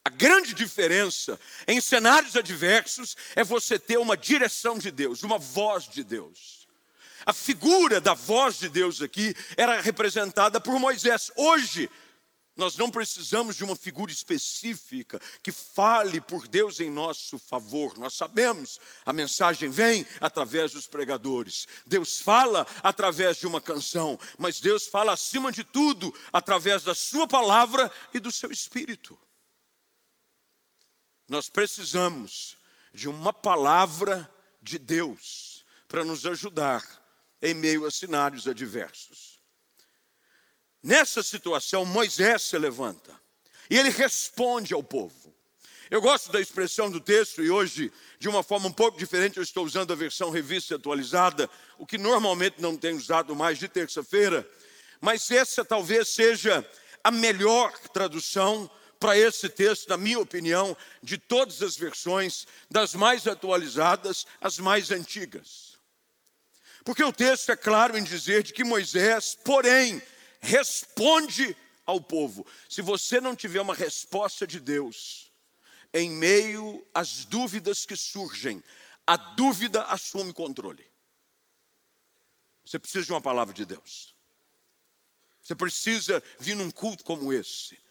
A 0.05 0.09
grande 0.09 0.53
diferença 0.53 1.39
em 1.65 1.79
cenários 1.79 2.35
adversos 2.35 3.15
é 3.35 3.43
você 3.43 3.79
ter 3.79 3.97
uma 3.97 4.17
direção 4.17 4.77
de 4.77 4.91
Deus, 4.91 5.23
uma 5.23 5.37
voz 5.37 5.87
de 5.87 6.03
Deus. 6.03 6.67
A 7.25 7.31
figura 7.31 8.01
da 8.01 8.13
voz 8.13 8.59
de 8.59 8.67
Deus 8.67 9.01
aqui 9.01 9.33
era 9.55 9.79
representada 9.79 10.59
por 10.59 10.77
Moisés. 10.77 11.31
Hoje, 11.37 11.89
nós 12.55 12.75
não 12.75 12.91
precisamos 12.91 13.55
de 13.55 13.63
uma 13.63 13.77
figura 13.77 14.11
específica 14.11 15.21
que 15.41 15.51
fale 15.51 16.19
por 16.19 16.49
Deus 16.49 16.81
em 16.81 16.91
nosso 16.91 17.39
favor. 17.39 17.97
Nós 17.97 18.13
sabemos, 18.13 18.79
a 19.05 19.13
mensagem 19.13 19.69
vem 19.69 20.05
através 20.19 20.73
dos 20.73 20.85
pregadores. 20.85 21.65
Deus 21.85 22.19
fala 22.19 22.67
através 22.83 23.37
de 23.37 23.47
uma 23.47 23.61
canção, 23.61 24.19
mas 24.37 24.59
Deus 24.59 24.85
fala 24.85 25.13
acima 25.13 25.49
de 25.49 25.63
tudo 25.63 26.13
através 26.31 26.83
da 26.83 26.93
Sua 26.93 27.25
palavra 27.25 27.89
e 28.13 28.19
do 28.19 28.33
seu 28.33 28.51
espírito. 28.51 29.17
Nós 31.27 31.49
precisamos 31.49 32.57
de 32.93 33.07
uma 33.07 33.33
palavra 33.33 34.29
de 34.61 34.77
Deus 34.77 35.65
para 35.87 36.03
nos 36.03 36.25
ajudar 36.25 36.83
em 37.41 37.53
meio 37.53 37.85
a 37.85 37.91
cenários 37.91 38.47
adversos. 38.47 39.39
Nessa 40.81 41.23
situação, 41.23 41.85
Moisés 41.85 42.43
se 42.43 42.57
levanta 42.57 43.19
e 43.69 43.77
ele 43.77 43.89
responde 43.89 44.73
ao 44.73 44.83
povo. 44.83 45.33
Eu 45.89 46.01
gosto 46.01 46.31
da 46.31 46.41
expressão 46.41 46.89
do 46.89 46.99
texto 46.99 47.43
e 47.43 47.51
hoje, 47.51 47.91
de 48.17 48.27
uma 48.27 48.41
forma 48.41 48.67
um 48.67 48.73
pouco 48.73 48.97
diferente, 48.97 49.37
eu 49.37 49.43
estou 49.43 49.63
usando 49.63 49.93
a 49.93 49.95
versão 49.95 50.29
revista 50.29 50.75
atualizada, 50.75 51.49
o 51.77 51.85
que 51.85 51.97
normalmente 51.97 52.61
não 52.61 52.75
tenho 52.75 52.97
usado 52.97 53.35
mais 53.35 53.59
de 53.59 53.67
terça-feira, 53.67 54.47
mas 54.99 55.29
essa 55.29 55.63
talvez 55.63 56.09
seja 56.09 56.67
a 57.03 57.11
melhor 57.11 57.71
tradução 57.89 58.69
para 59.03 59.17
esse 59.17 59.49
texto, 59.49 59.89
na 59.89 59.97
minha 59.97 60.17
opinião, 60.17 60.77
de 61.01 61.17
todas 61.17 61.61
as 61.61 61.75
versões, 61.75 62.47
das 62.71 62.95
mais 62.95 63.27
atualizadas 63.27 64.25
às 64.39 64.59
mais 64.59 64.91
antigas. 64.91 65.77
Porque 66.85 67.03
o 67.03 67.11
texto 67.11 67.51
é 67.51 67.57
claro 67.57 67.97
em 67.97 68.03
dizer 68.03 68.43
de 68.43 68.53
que 68.53 68.63
Moisés, 68.63 69.37
porém, 69.43 70.01
responde 70.39 71.53
ao 71.85 71.99
povo. 71.99 72.47
Se 72.69 72.81
você 72.81 73.19
não 73.19 73.35
tiver 73.35 73.59
uma 73.59 73.75
resposta 73.75 74.47
de 74.47 74.57
Deus, 74.57 75.29
em 75.93 76.09
meio 76.09 76.87
às 76.93 77.25
dúvidas 77.25 77.85
que 77.85 77.97
surgem, 77.97 78.63
a 79.05 79.17
dúvida 79.17 79.83
assume 79.83 80.31
controle. 80.31 80.89
Você 82.65 82.79
precisa 82.79 83.03
de 83.03 83.11
uma 83.11 83.21
palavra 83.21 83.53
de 83.53 83.65
Deus. 83.65 84.15
Você 85.41 85.53
precisa 85.53 86.23
vir 86.39 86.55
num 86.55 86.71
culto 86.71 87.03
como 87.03 87.33
esse 87.33 87.82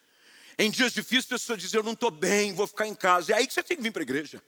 em 0.59 0.71
dias 0.71 0.92
difíceis, 0.92 1.26
pessoas 1.26 1.59
dizem: 1.59 1.78
Eu 1.78 1.85
não 1.85 1.92
estou 1.92 2.11
bem, 2.11 2.52
vou 2.52 2.66
ficar 2.66 2.87
em 2.87 2.94
casa. 2.94 3.32
É 3.32 3.37
aí 3.37 3.47
que 3.47 3.54
você 3.54 3.62
tem 3.62 3.76
que 3.76 3.82
vir 3.82 3.92
para 3.92 4.02
a 4.02 4.04
igreja. 4.04 4.42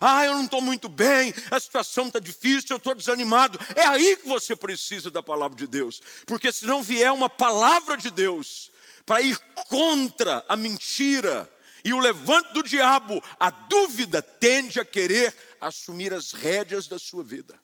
Ah, 0.00 0.24
eu 0.24 0.34
não 0.34 0.44
estou 0.44 0.60
muito 0.60 0.88
bem, 0.88 1.32
a 1.50 1.58
situação 1.58 2.08
está 2.08 2.18
difícil, 2.18 2.68
eu 2.70 2.76
estou 2.76 2.94
desanimado. 2.94 3.58
É 3.74 3.86
aí 3.86 4.16
que 4.16 4.28
você 4.28 4.54
precisa 4.54 5.10
da 5.10 5.22
palavra 5.22 5.56
de 5.56 5.66
Deus, 5.66 6.02
porque 6.26 6.52
se 6.52 6.66
não 6.66 6.82
vier 6.82 7.10
uma 7.12 7.30
palavra 7.30 7.96
de 7.96 8.10
Deus 8.10 8.70
para 9.06 9.22
ir 9.22 9.38
contra 9.68 10.44
a 10.48 10.56
mentira 10.56 11.50
e 11.84 11.94
o 11.94 12.00
levante 12.00 12.52
do 12.52 12.62
diabo, 12.62 13.22
a 13.38 13.48
dúvida 13.50 14.20
tende 14.20 14.80
a 14.80 14.84
querer 14.84 15.34
assumir 15.60 16.12
as 16.12 16.32
rédeas 16.32 16.88
da 16.88 16.98
sua 16.98 17.22
vida. 17.22 17.58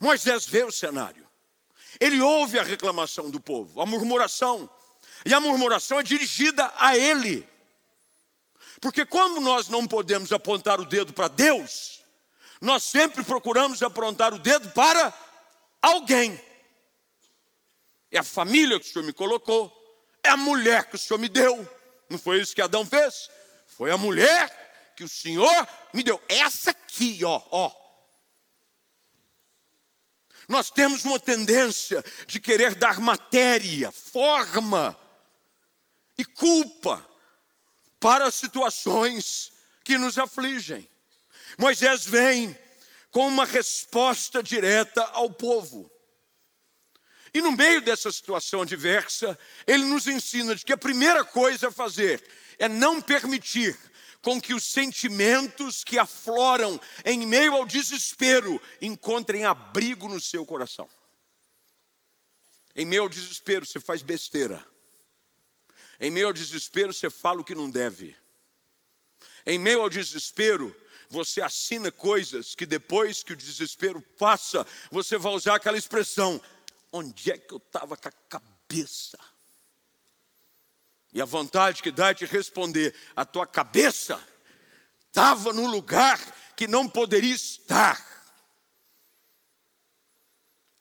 Moisés 0.00 0.46
vê 0.46 0.64
o 0.64 0.72
cenário, 0.72 1.28
ele 2.00 2.20
ouve 2.20 2.58
a 2.58 2.62
reclamação 2.62 3.30
do 3.30 3.40
povo, 3.40 3.80
a 3.80 3.86
murmuração, 3.86 4.70
e 5.24 5.32
a 5.32 5.40
murmuração 5.40 5.98
é 5.98 6.02
dirigida 6.02 6.72
a 6.76 6.96
ele. 6.96 7.48
Porque 8.80 9.06
como 9.06 9.40
nós 9.40 9.68
não 9.68 9.86
podemos 9.86 10.32
apontar 10.32 10.80
o 10.80 10.84
dedo 10.84 11.12
para 11.12 11.28
Deus, 11.28 12.02
nós 12.60 12.84
sempre 12.84 13.24
procuramos 13.24 13.82
apontar 13.82 14.34
o 14.34 14.38
dedo 14.38 14.70
para 14.72 15.12
alguém. 15.80 16.38
É 18.10 18.18
a 18.18 18.22
família 18.22 18.78
que 18.78 18.86
o 18.86 18.92
Senhor 18.92 19.04
me 19.04 19.12
colocou, 19.12 19.72
é 20.22 20.28
a 20.28 20.36
mulher 20.36 20.84
que 20.88 20.96
o 20.96 20.98
Senhor 20.98 21.18
me 21.18 21.28
deu. 21.28 21.68
Não 22.10 22.18
foi 22.18 22.40
isso 22.40 22.54
que 22.54 22.60
Adão 22.60 22.84
fez? 22.84 23.30
Foi 23.66 23.90
a 23.90 23.96
mulher 23.96 24.92
que 24.96 25.02
o 25.02 25.08
Senhor 25.08 25.68
me 25.92 26.02
deu. 26.02 26.20
Essa 26.28 26.70
aqui, 26.70 27.24
ó, 27.24 27.40
ó. 27.50 27.72
Nós 30.46 30.70
temos 30.70 31.04
uma 31.04 31.18
tendência 31.18 32.04
de 32.26 32.38
querer 32.38 32.74
dar 32.74 33.00
matéria, 33.00 33.90
forma 33.90 34.98
e 36.16 36.24
culpa 36.24 37.06
para 37.98 38.30
situações 38.30 39.52
que 39.82 39.98
nos 39.98 40.18
afligem. 40.18 40.88
Moisés 41.58 42.04
vem 42.04 42.56
com 43.10 43.28
uma 43.28 43.44
resposta 43.44 44.42
direta 44.42 45.02
ao 45.12 45.30
povo. 45.30 45.90
E 47.32 47.40
no 47.40 47.52
meio 47.52 47.80
dessa 47.80 48.12
situação 48.12 48.62
adversa, 48.62 49.38
ele 49.66 49.84
nos 49.84 50.06
ensina 50.06 50.54
de 50.54 50.64
que 50.64 50.72
a 50.72 50.76
primeira 50.76 51.24
coisa 51.24 51.68
a 51.68 51.72
fazer 51.72 52.22
é 52.58 52.68
não 52.68 53.00
permitir 53.00 53.76
com 54.22 54.40
que 54.40 54.54
os 54.54 54.64
sentimentos 54.64 55.84
que 55.84 55.98
afloram 55.98 56.80
em 57.04 57.26
meio 57.26 57.54
ao 57.54 57.66
desespero 57.66 58.60
encontrem 58.80 59.44
abrigo 59.44 60.08
no 60.08 60.20
seu 60.20 60.46
coração. 60.46 60.88
Em 62.74 62.84
meio 62.84 63.02
ao 63.02 63.08
desespero, 63.08 63.66
você 63.66 63.78
faz 63.78 64.02
besteira. 64.02 64.64
Em 66.04 66.10
meio 66.10 66.26
ao 66.26 66.34
desespero, 66.34 66.92
você 66.92 67.08
fala 67.08 67.40
o 67.40 67.44
que 67.44 67.54
não 67.54 67.70
deve. 67.70 68.14
Em 69.46 69.58
meio 69.58 69.80
ao 69.80 69.88
desespero, 69.88 70.76
você 71.08 71.40
assina 71.40 71.90
coisas 71.90 72.54
que 72.54 72.66
depois 72.66 73.22
que 73.22 73.32
o 73.32 73.36
desespero 73.36 74.02
passa, 74.18 74.66
você 74.90 75.16
vai 75.16 75.32
usar 75.32 75.54
aquela 75.54 75.78
expressão: 75.78 76.38
onde 76.92 77.32
é 77.32 77.38
que 77.38 77.54
eu 77.54 77.56
estava 77.56 77.96
com 77.96 78.06
a 78.06 78.12
cabeça? 78.28 79.18
E 81.10 81.22
a 81.22 81.24
vontade 81.24 81.82
que 81.82 81.90
dá 81.90 82.10
é 82.10 82.14
te 82.14 82.26
responder: 82.26 82.94
a 83.16 83.24
tua 83.24 83.46
cabeça 83.46 84.22
estava 85.06 85.54
no 85.54 85.66
lugar 85.66 86.20
que 86.54 86.68
não 86.68 86.86
poderia 86.86 87.34
estar. 87.34 88.28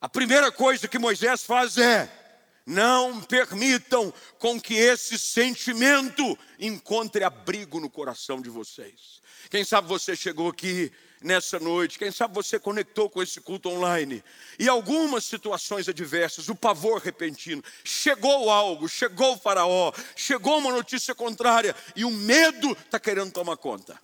A 0.02 0.10
primeira 0.10 0.52
coisa 0.52 0.86
que 0.86 1.00
Moisés 1.00 1.46
faz 1.46 1.78
é 1.78 2.23
não 2.66 3.22
permitam 3.22 4.14
com 4.40 4.60
que 4.60 4.76
esse 4.76 5.20
sentimento 5.20 6.38
encontre 6.60 7.24
abrigo 7.24 7.80
no 7.80 7.90
coração 7.90 8.42
de 8.42 8.50
vocês. 8.50 9.22
Quem 9.50 9.64
sabe 9.64 9.88
você 9.88 10.16
chegou 10.16 10.50
aqui 10.50 10.92
nessa 11.22 11.60
noite, 11.60 11.98
quem 11.98 12.12
sabe 12.12 12.34
você 12.34 12.60
conectou 12.60 13.10
com 13.10 13.22
esse 13.22 13.40
culto 13.40 13.70
online, 13.70 14.24
e 14.60 14.68
algumas 14.68 15.24
situações 15.24 15.88
adversas, 15.88 16.50
o 16.50 16.56
pavor 16.56 17.02
repentino, 17.02 17.64
chegou 17.84 18.50
algo, 18.50 18.90
chegou 18.90 19.34
o 19.34 19.38
faraó, 19.38 19.94
chegou 20.16 20.58
uma 20.58 20.72
notícia 20.72 21.16
contrária, 21.16 21.76
e 21.96 22.04
o 22.04 22.12
medo 22.12 22.72
está 22.72 23.00
querendo 23.00 23.32
tomar 23.32 23.58
conta. 23.58 24.00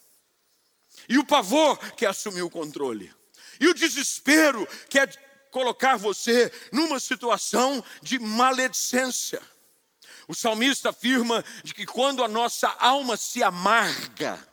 E 1.07 1.17
o 1.17 1.25
pavor 1.25 1.77
quer 1.95 2.07
assumir 2.07 2.41
o 2.41 2.49
controle. 2.49 3.11
E 3.59 3.67
o 3.67 3.73
desespero 3.73 4.67
quer 4.89 5.07
colocar 5.51 5.97
você 5.97 6.51
numa 6.71 6.99
situação 6.99 7.83
de 8.01 8.19
maledicência. 8.19 9.41
O 10.27 10.35
salmista 10.35 10.89
afirma 10.89 11.43
de 11.63 11.73
que 11.73 11.85
quando 11.85 12.23
a 12.23 12.27
nossa 12.27 12.67
alma 12.79 13.17
se 13.17 13.41
amarga, 13.41 14.47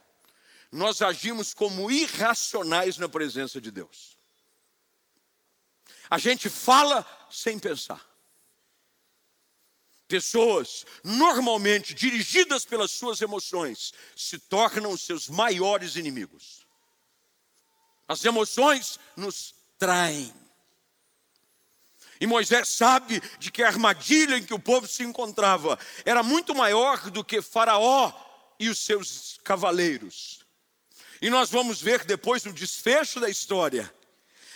nós 0.73 1.03
agimos 1.03 1.53
como 1.53 1.91
irracionais 1.91 2.97
na 2.97 3.09
presença 3.09 3.61
de 3.61 3.71
Deus. 3.71 4.17
A 6.09 6.19
gente 6.19 6.49
fala 6.49 7.05
sem 7.31 7.59
pensar. 7.59 8.05
Pessoas 10.09 10.87
normalmente 11.03 11.93
dirigidas 11.93 12.65
pelas 12.65 12.93
suas 12.93 13.21
emoções 13.21 13.93
se 14.15 14.39
tornam 14.39 14.97
seus 14.97 15.29
maiores 15.29 15.97
inimigos. 15.97 16.65
As 18.07 18.25
emoções 18.25 19.01
nos 19.17 19.55
traem. 19.77 20.33
E 22.21 22.27
Moisés 22.27 22.69
sabe 22.71 23.23
de 23.39 23.51
que 23.51 23.63
a 23.63 23.67
armadilha 23.67 24.37
em 24.37 24.43
que 24.43 24.55
o 24.55 24.59
povo 24.59 24.87
se 24.87 25.03
encontrava 25.03 25.79
era 26.05 26.23
muito 26.23 26.55
maior 26.55 27.11
do 27.11 27.25
que 27.25 27.43
Faraó 27.43 28.13
e 28.59 28.69
os 28.69 28.79
seus 28.79 29.39
cavaleiros. 29.45 30.41
E 31.21 31.31
nós 31.31 31.51
vamos 31.51 31.81
ver 31.81 32.05
depois 32.05 32.45
no 32.45 32.53
desfecho 32.53 33.21
da 33.21 33.29
história 33.29 33.93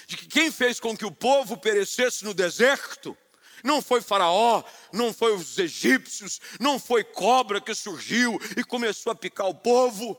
de 0.07 0.17
que 0.17 0.27
quem 0.27 0.51
fez 0.51 0.81
com 0.81 0.97
que 0.97 1.07
o 1.07 1.13
povo 1.13 1.57
perecesse 1.57 2.25
no 2.25 2.35
deserto 2.35 3.17
não 3.63 3.81
foi 3.81 4.01
Faraó, 4.01 4.65
não 4.93 5.13
foi 5.13 5.35
os 5.35 5.59
egípcios, 5.59 6.41
não 6.59 6.79
foi 6.79 7.05
cobra 7.05 7.61
que 7.61 7.75
surgiu 7.75 8.41
e 8.57 8.65
começou 8.65 9.13
a 9.13 9.15
picar 9.15 9.47
o 9.49 9.55
povo 9.55 10.19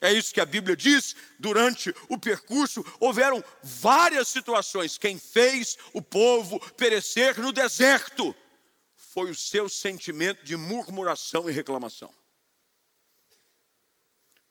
é 0.00 0.12
isso 0.12 0.32
que 0.32 0.40
a 0.40 0.46
Bíblia 0.46 0.76
diz. 0.76 1.16
Durante 1.38 1.94
o 2.08 2.18
percurso, 2.18 2.84
houveram 3.00 3.42
várias 3.62 4.28
situações. 4.28 4.96
Quem 4.96 5.18
fez 5.18 5.76
o 5.92 6.00
povo 6.00 6.60
perecer 6.74 7.40
no 7.40 7.52
deserto 7.52 8.34
foi 8.94 9.30
o 9.30 9.34
seu 9.34 9.68
sentimento 9.68 10.44
de 10.44 10.56
murmuração 10.56 11.50
e 11.50 11.52
reclamação. 11.52 12.14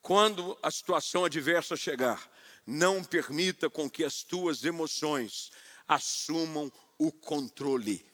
Quando 0.02 0.58
a 0.62 0.70
situação 0.70 1.24
adversa 1.24 1.76
chegar, 1.76 2.30
não 2.66 3.04
permita 3.04 3.70
com 3.70 3.90
que 3.90 4.04
as 4.04 4.24
tuas 4.24 4.66
emoções 4.66 5.52
assumam 5.88 6.72
o 6.98 7.12
controle. 7.12 8.06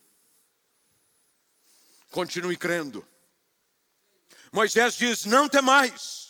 Continue 2.12 2.58
crendo. 2.58 3.08
Moisés 4.52 4.96
diz: 4.96 5.26
Não 5.26 5.50
tem 5.50 5.62
mais 5.64 6.23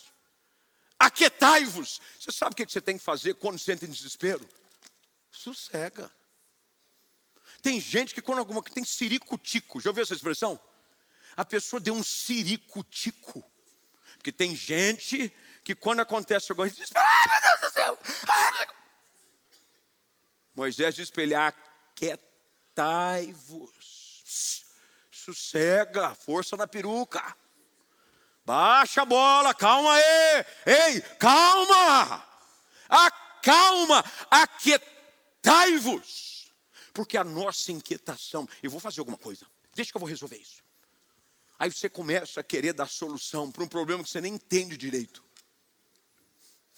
aquietai-vos. 1.06 2.02
Você 2.20 2.32
sabe 2.32 2.54
o 2.54 2.56
que 2.56 2.66
você 2.66 2.82
tem 2.82 2.98
que 2.98 3.04
fazer 3.04 3.36
quando 3.36 3.60
sente 3.60 3.86
desespero? 3.86 4.48
Sossega. 5.32 6.12
Tem 7.62 7.80
gente 7.80 8.14
que 8.14 8.22
quando 8.22 8.40
alguma 8.40 8.64
que 8.64 8.72
tem 8.72 8.84
siricutico, 8.84 9.80
já 9.80 9.90
ouviu 9.90 10.04
essa 10.04 10.14
expressão? 10.14 10.60
A 11.36 11.46
pessoa 11.46 11.80
deu 11.80 11.94
um 11.94 12.04
siricutico. 12.04 13.44
Porque 14.16 14.32
tem 14.32 14.56
gente 14.56 15.34
que 15.64 15.74
quando 15.76 16.02
acontece 16.02 16.52
alguma 16.52 16.68
coisa, 16.68 16.76
diz, 16.76 16.92
ah, 16.96 17.28
meu 17.30 17.42
Deus 17.42 17.62
do 17.62 17.72
céu! 17.74 17.98
Ah, 18.28 18.68
Moisés 20.56 20.94
diz 20.96 21.10
para 21.10 21.24
ele, 21.24 21.36
aquietai-vos. 21.36 22.24
Sossega, 25.12 26.14
força 26.16 26.56
na 26.58 26.68
peruca. 26.68 27.36
Baixa 28.46 29.04
a 29.04 29.06
bola, 29.06 29.54
calma 29.54 29.94
aí. 29.94 30.46
Ei, 30.66 31.02
calma. 31.18 32.28
Acalma, 32.90 34.04
aquietai-vos. 34.30 34.94
Porque 36.94 37.18
a 37.18 37.24
nossa 37.24 37.72
inquietação, 37.72 38.48
eu 38.62 38.70
vou 38.70 38.80
fazer 38.80 39.00
alguma 39.00 39.18
coisa. 39.18 39.48
Deixa 39.74 39.92
que 39.92 39.98
eu 39.98 40.00
vou 40.02 40.10
resolver 40.10 40.38
isso. 40.38 40.62
Aí 41.58 41.72
você 41.72 41.90
começa 41.90 42.42
a 42.42 42.44
querer 42.44 42.74
dar 42.74 42.88
solução 42.88 43.50
para 43.52 43.64
um 43.64 43.68
problema 43.68 44.04
que 44.04 44.10
você 44.10 44.20
nem 44.22 44.34
entende 44.34 44.76
direito. 44.78 45.24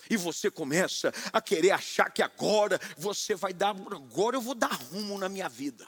E 0.10 0.16
você 0.16 0.52
começa 0.52 1.12
a 1.34 1.42
querer 1.42 1.72
achar 1.72 2.12
que 2.12 2.22
agora 2.22 2.80
você 2.98 3.34
vai 3.34 3.52
dar, 3.54 3.72
agora 3.72 4.36
eu 4.36 4.42
vou 4.42 4.54
dar 4.54 4.72
rumo 4.72 5.18
na 5.18 5.28
minha 5.28 5.50
vida. 5.50 5.88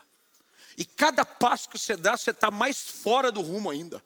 E 0.75 0.83
cada 0.83 1.23
passo 1.23 1.69
que 1.69 1.77
você 1.77 1.95
dá, 1.95 2.17
você 2.17 2.31
está 2.31 2.49
mais 2.49 2.79
fora 2.79 3.31
do 3.31 3.41
rumo 3.41 3.69
ainda. 3.69 4.03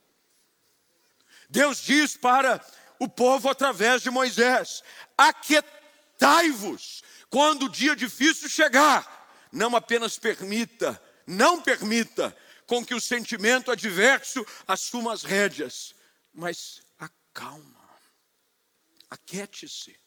Deus 1.52 1.84
diz 1.84 2.16
para 2.16 2.66
o 2.98 3.10
povo 3.10 3.50
através 3.50 4.02
de 4.02 4.10
Moisés: 4.10 4.82
aquietai-vos 5.18 7.04
quando 7.30 7.66
o 7.66 7.70
dia 7.70 7.96
difícil 7.96 8.50
chegar. 8.50 9.20
Não 9.52 9.76
apenas 9.76 10.18
permita, 10.18 11.02
não 11.28 11.62
permita 11.62 12.36
com 12.66 12.86
que 12.86 12.96
o 12.96 13.02
sentimento 13.02 13.70
adverso 13.70 14.46
assuma 14.66 15.12
as 15.12 15.24
rédeas, 15.24 15.94
mas 16.34 16.82
acalma, 16.98 17.90
aquiete-se. 19.10 20.00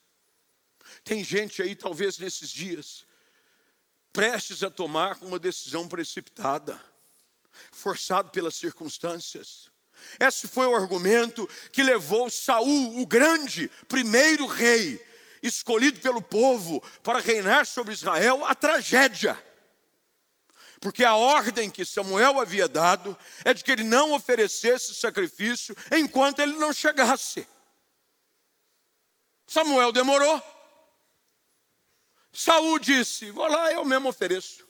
Tem 1.05 1.23
gente 1.23 1.61
aí, 1.61 1.77
talvez 1.77 2.17
nesses 2.17 2.49
dias, 2.49 3.05
prestes 4.15 4.63
a 4.63 4.71
tomar 4.71 5.19
uma 5.21 5.39
decisão 5.39 5.87
precipitada, 5.87 6.83
forçado 7.71 8.31
pelas 8.31 8.55
circunstâncias. 8.55 9.74
Esse 10.19 10.49
foi 10.49 10.67
o 10.67 10.75
argumento 10.75 11.49
que 11.73 11.83
levou 11.83 12.31
Saul, 12.31 13.01
o 13.01 13.07
grande 13.07 13.71
primeiro 13.89 14.47
rei, 14.47 15.05
escolhido 15.43 16.01
pelo 16.01 16.23
povo 16.23 16.83
para 17.03 17.19
reinar 17.19 17.67
sobre 17.67 17.93
Israel, 17.93 18.45
à 18.45 18.55
tragédia. 18.55 19.43
Porque 20.81 21.05
a 21.05 21.15
ordem 21.15 21.71
que 21.71 21.85
Samuel 21.85 22.41
havia 22.41 22.69
dado 22.69 23.17
é 23.45 23.55
de 23.55 23.65
que 23.65 23.73
ele 23.73 23.85
não 23.85 24.13
oferecesse 24.13 24.95
sacrifício 24.95 25.75
enquanto 25.91 26.41
ele 26.41 26.57
não 26.57 26.73
chegasse. 26.73 27.47
Samuel 29.47 29.93
demorou. 29.93 30.43
Saul 32.33 32.79
disse: 32.79 33.31
Vou 33.31 33.47
lá, 33.47 33.73
eu 33.73 33.85
mesmo 33.85 34.09
ofereço. 34.09 34.67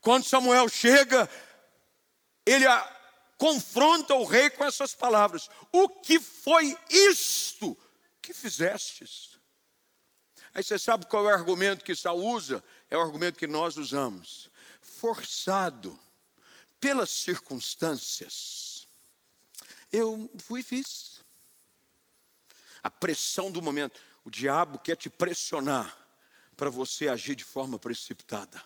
Quando 0.00 0.24
Samuel 0.24 0.68
chega, 0.68 1.28
ele 2.44 2.66
confronta 3.38 4.14
o 4.14 4.24
rei 4.24 4.50
com 4.50 4.64
essas 4.64 4.94
palavras: 4.94 5.48
O 5.72 5.88
que 5.88 6.20
foi 6.20 6.76
isto 6.90 7.76
que 8.20 8.32
fizestes? 8.32 9.38
Aí 10.54 10.62
você 10.62 10.78
sabe 10.78 11.06
qual 11.06 11.28
é 11.28 11.32
o 11.32 11.36
argumento 11.36 11.84
que 11.84 11.96
Saul 11.96 12.32
usa? 12.32 12.62
É 12.88 12.96
o 12.96 13.00
argumento 13.00 13.38
que 13.38 13.46
nós 13.46 13.76
usamos. 13.76 14.48
Forçado 14.80 15.98
pelas 16.78 17.10
circunstâncias, 17.10 18.86
eu 19.90 20.30
fui 20.38 20.60
e 20.60 20.62
fiz. 20.62 21.24
A 22.82 22.90
pressão 22.90 23.50
do 23.50 23.62
momento. 23.62 24.00
O 24.24 24.30
diabo 24.30 24.78
quer 24.78 24.96
te 24.96 25.10
pressionar 25.10 25.96
para 26.56 26.70
você 26.70 27.08
agir 27.08 27.34
de 27.34 27.44
forma 27.44 27.78
precipitada. 27.78 28.62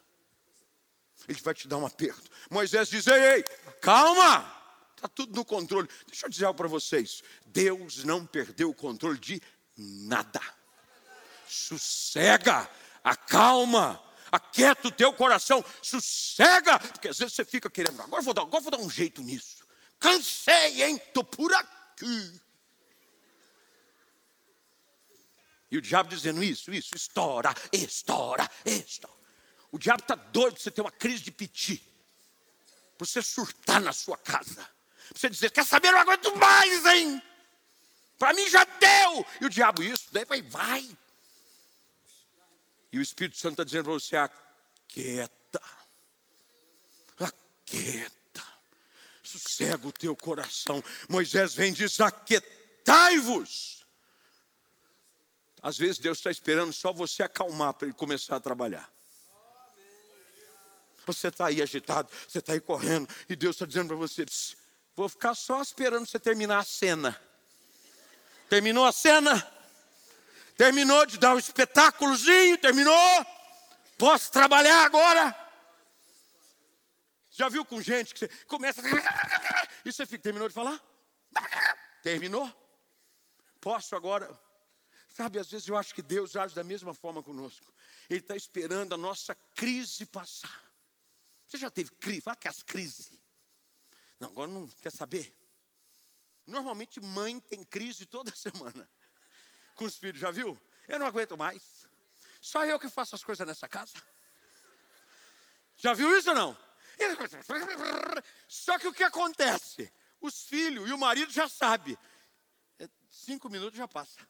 Ele 1.26 1.40
vai 1.40 1.54
te 1.54 1.66
dar 1.66 1.78
um 1.78 1.86
aperto. 1.86 2.30
Moisés 2.50 2.88
diz: 2.88 3.06
Ei, 3.06 3.34
ei, 3.34 3.42
calma, 3.80 4.57
está 4.98 5.08
tudo 5.08 5.34
no 5.34 5.44
controle. 5.44 5.88
Deixa 6.06 6.26
eu 6.26 6.30
dizer 6.30 6.44
algo 6.44 6.56
para 6.56 6.68
vocês: 6.68 7.22
Deus 7.46 8.04
não 8.04 8.26
perdeu 8.26 8.70
o 8.70 8.74
controle 8.74 9.18
de 9.18 9.40
nada. 9.76 10.40
Sossega, 11.46 12.68
acalma, 13.02 14.02
aquieta 14.30 14.88
o 14.88 14.92
teu 14.92 15.12
coração, 15.12 15.64
sossega, 15.82 16.78
porque 16.78 17.08
às 17.08 17.18
vezes 17.18 17.34
você 17.34 17.44
fica 17.44 17.70
querendo, 17.70 18.00
agora 18.02 18.22
vou 18.22 18.34
dar, 18.34 18.42
agora 18.42 18.62
vou 18.62 18.70
dar 18.70 18.78
um 18.78 18.90
jeito 18.90 19.22
nisso. 19.22 19.66
Cansei, 19.98 20.82
hein? 20.82 20.96
Estou 20.96 21.24
por 21.24 21.52
aqui. 21.54 22.40
E 25.70 25.76
o 25.76 25.82
diabo 25.82 26.08
dizendo 26.08 26.42
isso, 26.42 26.72
isso, 26.72 26.94
estoura, 26.94 27.54
estoura, 27.72 28.48
estoura. 28.64 29.18
O 29.70 29.78
diabo 29.78 30.02
está 30.02 30.14
doido 30.14 30.54
para 30.54 30.62
você 30.62 30.70
ter 30.70 30.80
uma 30.80 30.90
crise 30.90 31.22
de 31.22 31.30
piti. 31.30 31.82
Para 32.96 33.06
você 33.06 33.22
surtar 33.22 33.80
na 33.80 33.92
sua 33.92 34.16
casa. 34.16 34.66
Para 35.08 35.18
você 35.18 35.30
dizer, 35.30 35.50
quer 35.50 35.64
saber, 35.64 35.90
não 35.90 35.98
aguento 35.98 36.34
mais, 36.36 36.84
hein? 36.86 37.22
Para 38.18 38.32
mim 38.34 38.48
já 38.48 38.64
deu. 38.64 39.26
E 39.40 39.46
o 39.46 39.50
diabo, 39.50 39.82
isso, 39.82 40.06
daí 40.12 40.24
vai, 40.24 40.42
vai. 40.42 40.98
E 42.92 42.98
o 42.98 43.02
Espírito 43.02 43.36
Santo 43.38 43.52
está 43.52 43.64
dizendo 43.64 43.84
para 43.84 43.92
você, 43.92 44.16
aquieta. 44.16 45.62
Aquieta. 47.18 48.44
Sossega 49.22 49.86
o 49.86 49.92
teu 49.92 50.16
coração. 50.16 50.82
Moisés 51.08 51.54
vem 51.54 51.70
e 51.70 51.74
diz, 51.74 52.00
aquietai-vos 52.00 53.78
às 55.62 55.76
vezes 55.76 55.98
Deus 55.98 56.18
está 56.18 56.30
esperando 56.30 56.72
só 56.72 56.92
você 56.92 57.22
acalmar 57.22 57.74
para 57.74 57.86
ele 57.86 57.94
começar 57.94 58.36
a 58.36 58.40
trabalhar. 58.40 58.90
Você 61.06 61.28
está 61.28 61.46
aí 61.46 61.62
agitado, 61.62 62.10
você 62.26 62.38
está 62.38 62.52
aí 62.52 62.60
correndo, 62.60 63.08
e 63.28 63.34
Deus 63.34 63.56
está 63.56 63.64
dizendo 63.64 63.88
para 63.88 63.96
você: 63.96 64.24
vou 64.98 65.08
ficar 65.08 65.32
só 65.36 65.62
esperando 65.62 66.08
você 66.08 66.18
terminar 66.18 66.58
a 66.58 66.64
cena. 66.64 67.16
Terminou 68.48 68.84
a 68.84 68.90
cena? 68.90 69.46
Terminou 70.56 71.06
de 71.06 71.18
dar 71.18 71.36
um 71.36 71.38
espetáculozinho? 71.38 72.58
Terminou? 72.58 73.26
Posso 73.96 74.32
trabalhar 74.32 74.84
agora? 74.84 75.32
Já 77.30 77.48
viu 77.48 77.64
com 77.64 77.80
gente 77.80 78.12
que 78.12 78.26
você 78.26 78.28
começa. 78.46 78.82
E 79.84 79.92
você 79.92 80.04
fica, 80.04 80.24
terminou 80.24 80.48
de 80.48 80.54
falar? 80.54 80.82
Terminou? 82.02 82.52
Posso 83.60 83.94
agora? 83.94 84.28
Sabe, 85.08 85.38
às 85.38 85.48
vezes 85.48 85.68
eu 85.68 85.76
acho 85.76 85.94
que 85.94 86.02
Deus 86.02 86.34
age 86.34 86.54
da 86.54 86.64
mesma 86.64 86.92
forma 86.92 87.22
conosco. 87.22 87.72
Ele 88.10 88.18
está 88.18 88.34
esperando 88.34 88.94
a 88.94 88.98
nossa 88.98 89.34
crise 89.54 90.04
passar. 90.04 90.62
Você 91.46 91.56
já 91.56 91.70
teve 91.70 91.90
crise? 91.92 92.20
Fala 92.20 92.36
que 92.36 92.48
as 92.48 92.62
crises. 92.62 93.17
Não, 94.20 94.28
agora 94.28 94.50
não 94.50 94.66
quer 94.66 94.90
saber. 94.92 95.34
Normalmente 96.46 97.00
mãe 97.00 97.38
tem 97.40 97.62
crise 97.64 98.06
toda 98.06 98.34
semana. 98.36 98.88
Com 99.74 99.84
os 99.84 99.96
filhos, 99.96 100.20
já 100.20 100.30
viu? 100.30 100.58
Eu 100.86 100.98
não 100.98 101.06
aguento 101.06 101.36
mais. 101.36 101.86
Só 102.40 102.64
eu 102.64 102.78
que 102.78 102.88
faço 102.88 103.14
as 103.14 103.22
coisas 103.22 103.46
nessa 103.46 103.68
casa. 103.68 103.94
Já 105.76 105.92
viu 105.94 106.16
isso 106.16 106.30
ou 106.30 106.34
não? 106.34 106.58
Só 108.48 108.78
que 108.78 108.88
o 108.88 108.92
que 108.92 109.04
acontece? 109.04 109.92
Os 110.20 110.42
filhos 110.42 110.88
e 110.88 110.92
o 110.92 110.98
marido 110.98 111.30
já 111.32 111.48
sabem. 111.48 111.96
É, 112.78 112.88
cinco 113.08 113.48
minutos 113.48 113.78
já 113.78 113.86
passa 113.86 114.26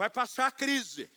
vai 0.00 0.08
passar 0.08 0.46
a 0.46 0.50
crise. 0.50 1.10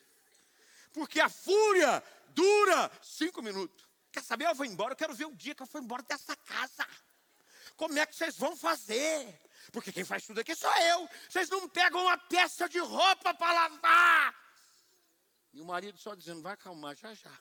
Porque 0.91 1.21
a 1.21 1.29
fúria 1.29 2.03
dura 2.29 2.91
cinco 3.01 3.41
minutos. 3.41 3.87
Quer 4.11 4.21
saber? 4.21 4.45
Eu 4.45 4.55
vou 4.55 4.65
embora, 4.65 4.91
eu 4.91 4.97
quero 4.97 5.13
ver 5.13 5.25
o 5.25 5.35
dia 5.35 5.55
que 5.55 5.63
eu 5.63 5.67
for 5.67 5.81
embora 5.81 6.03
dessa 6.03 6.35
casa. 6.35 6.85
Como 7.75 7.97
é 7.97 8.05
que 8.05 8.15
vocês 8.15 8.37
vão 8.37 8.55
fazer? 8.55 9.41
Porque 9.71 9.91
quem 9.91 10.03
faz 10.03 10.25
tudo 10.25 10.39
aqui 10.39 10.55
sou 10.55 10.73
eu. 10.77 11.09
Vocês 11.29 11.49
não 11.49 11.67
pegam 11.67 12.01
uma 12.01 12.17
peça 12.17 12.67
de 12.69 12.79
roupa 12.79 13.33
para 13.33 13.53
lavar. 13.53 14.43
E 15.53 15.61
o 15.61 15.65
marido 15.65 15.97
só 15.97 16.15
dizendo, 16.15 16.41
vai 16.41 16.53
acalmar 16.53 16.95
já 16.95 17.13
já. 17.13 17.39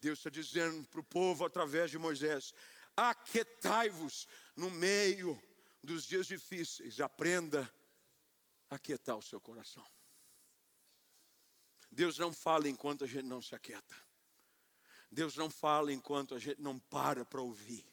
Deus 0.00 0.18
está 0.18 0.30
dizendo 0.30 0.86
para 0.88 1.00
o 1.00 1.04
povo 1.04 1.44
através 1.44 1.90
de 1.90 1.98
Moisés: 1.98 2.54
aquietai-vos 2.96 4.26
no 4.56 4.70
meio 4.70 5.40
dos 5.82 6.04
dias 6.04 6.26
difíceis, 6.26 7.00
aprenda 7.00 7.70
aquietar 8.68 9.16
o 9.16 9.22
seu 9.22 9.40
coração. 9.40 9.86
Deus 11.90 12.18
não 12.18 12.32
fala 12.32 12.68
enquanto 12.68 13.04
a 13.04 13.06
gente 13.06 13.24
não 13.24 13.42
se 13.42 13.54
aquieta. 13.54 13.96
Deus 15.10 15.36
não 15.36 15.50
fala 15.50 15.92
enquanto 15.92 16.34
a 16.34 16.38
gente 16.38 16.60
não 16.60 16.78
para 16.78 17.24
para 17.24 17.40
ouvir. 17.40 17.84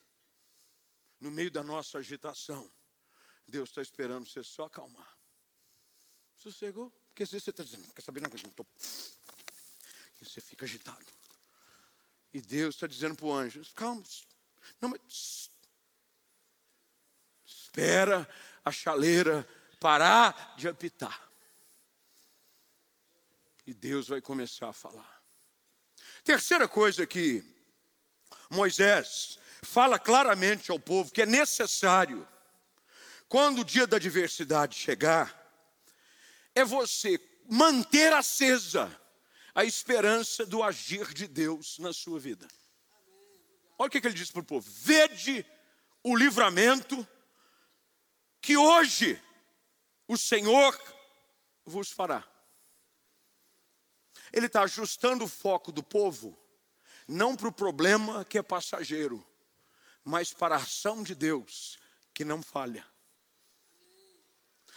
No 1.19 1.31
meio 1.31 1.49
da 1.49 1.63
nossa 1.63 1.97
agitação, 1.97 2.71
Deus 3.47 3.69
está 3.69 3.81
esperando 3.81 4.27
você 4.27 4.43
só 4.43 4.65
acalmar. 4.65 5.17
Sossegou? 6.37 6.91
Porque 7.07 7.23
às 7.23 7.31
vezes 7.31 7.45
você 7.45 7.49
está 7.49 7.63
dizendo, 7.63 7.91
quer 7.93 8.01
saber, 8.01 8.21
não, 8.21 8.29
eu 8.29 8.39
não 8.43 8.49
estou. 8.49 8.67
E 10.21 10.25
você 10.25 10.39
fica 10.39 10.65
agitado. 10.65 11.05
E 12.31 12.39
Deus 12.39 12.75
está 12.75 12.85
dizendo 12.85 13.15
para 13.15 13.25
o 13.25 13.33
anjo, 13.33 13.61
calma, 13.73 14.03
não, 14.79 14.89
mas 14.89 15.49
espera 17.43 18.29
a 18.63 18.71
chaleira 18.71 19.47
parar 19.79 20.55
de 20.55 20.67
apitar. 20.67 21.31
E 23.65 23.73
Deus 23.73 24.07
vai 24.07 24.21
começar 24.21 24.69
a 24.69 24.73
falar. 24.73 25.16
Terceira 26.27 26.67
coisa 26.67 27.07
que 27.07 27.41
Moisés 28.49 29.39
fala 29.61 29.97
claramente 29.97 30.69
ao 30.69 30.77
povo 30.77 31.09
que 31.09 31.21
é 31.21 31.25
necessário, 31.25 32.27
quando 33.29 33.61
o 33.61 33.63
dia 33.63 33.87
da 33.87 33.95
adversidade 33.95 34.75
chegar, 34.75 35.33
é 36.53 36.65
você 36.65 37.17
manter 37.49 38.11
acesa 38.11 38.93
a 39.55 39.63
esperança 39.63 40.45
do 40.45 40.61
agir 40.61 41.13
de 41.13 41.29
Deus 41.29 41.79
na 41.79 41.93
sua 41.93 42.19
vida. 42.19 42.45
Olha 43.77 43.87
o 43.87 43.89
que 43.89 43.99
ele 43.99 44.13
diz 44.13 44.29
para 44.29 44.41
o 44.41 44.45
povo: 44.45 44.69
vede 44.69 45.45
o 46.03 46.13
livramento 46.13 47.07
que 48.41 48.57
hoje 48.57 49.17
o 50.05 50.17
Senhor 50.17 50.77
vos 51.65 51.89
fará. 51.89 52.21
Ele 54.37 54.45
está 54.45 54.61
ajustando 54.61 55.25
o 55.25 55.27
foco 55.27 55.71
do 55.71 55.81
povo, 55.81 56.37
não 57.07 57.35
para 57.35 57.47
o 57.47 57.51
problema 57.51 58.23
que 58.23 58.37
é 58.37 58.43
passageiro, 58.43 59.25
mas 60.03 60.31
para 60.31 60.53
a 60.53 60.59
ação 60.59 61.01
de 61.01 61.15
Deus 61.15 61.79
que 62.13 62.23
não 62.23 62.43
falha. 62.43 62.85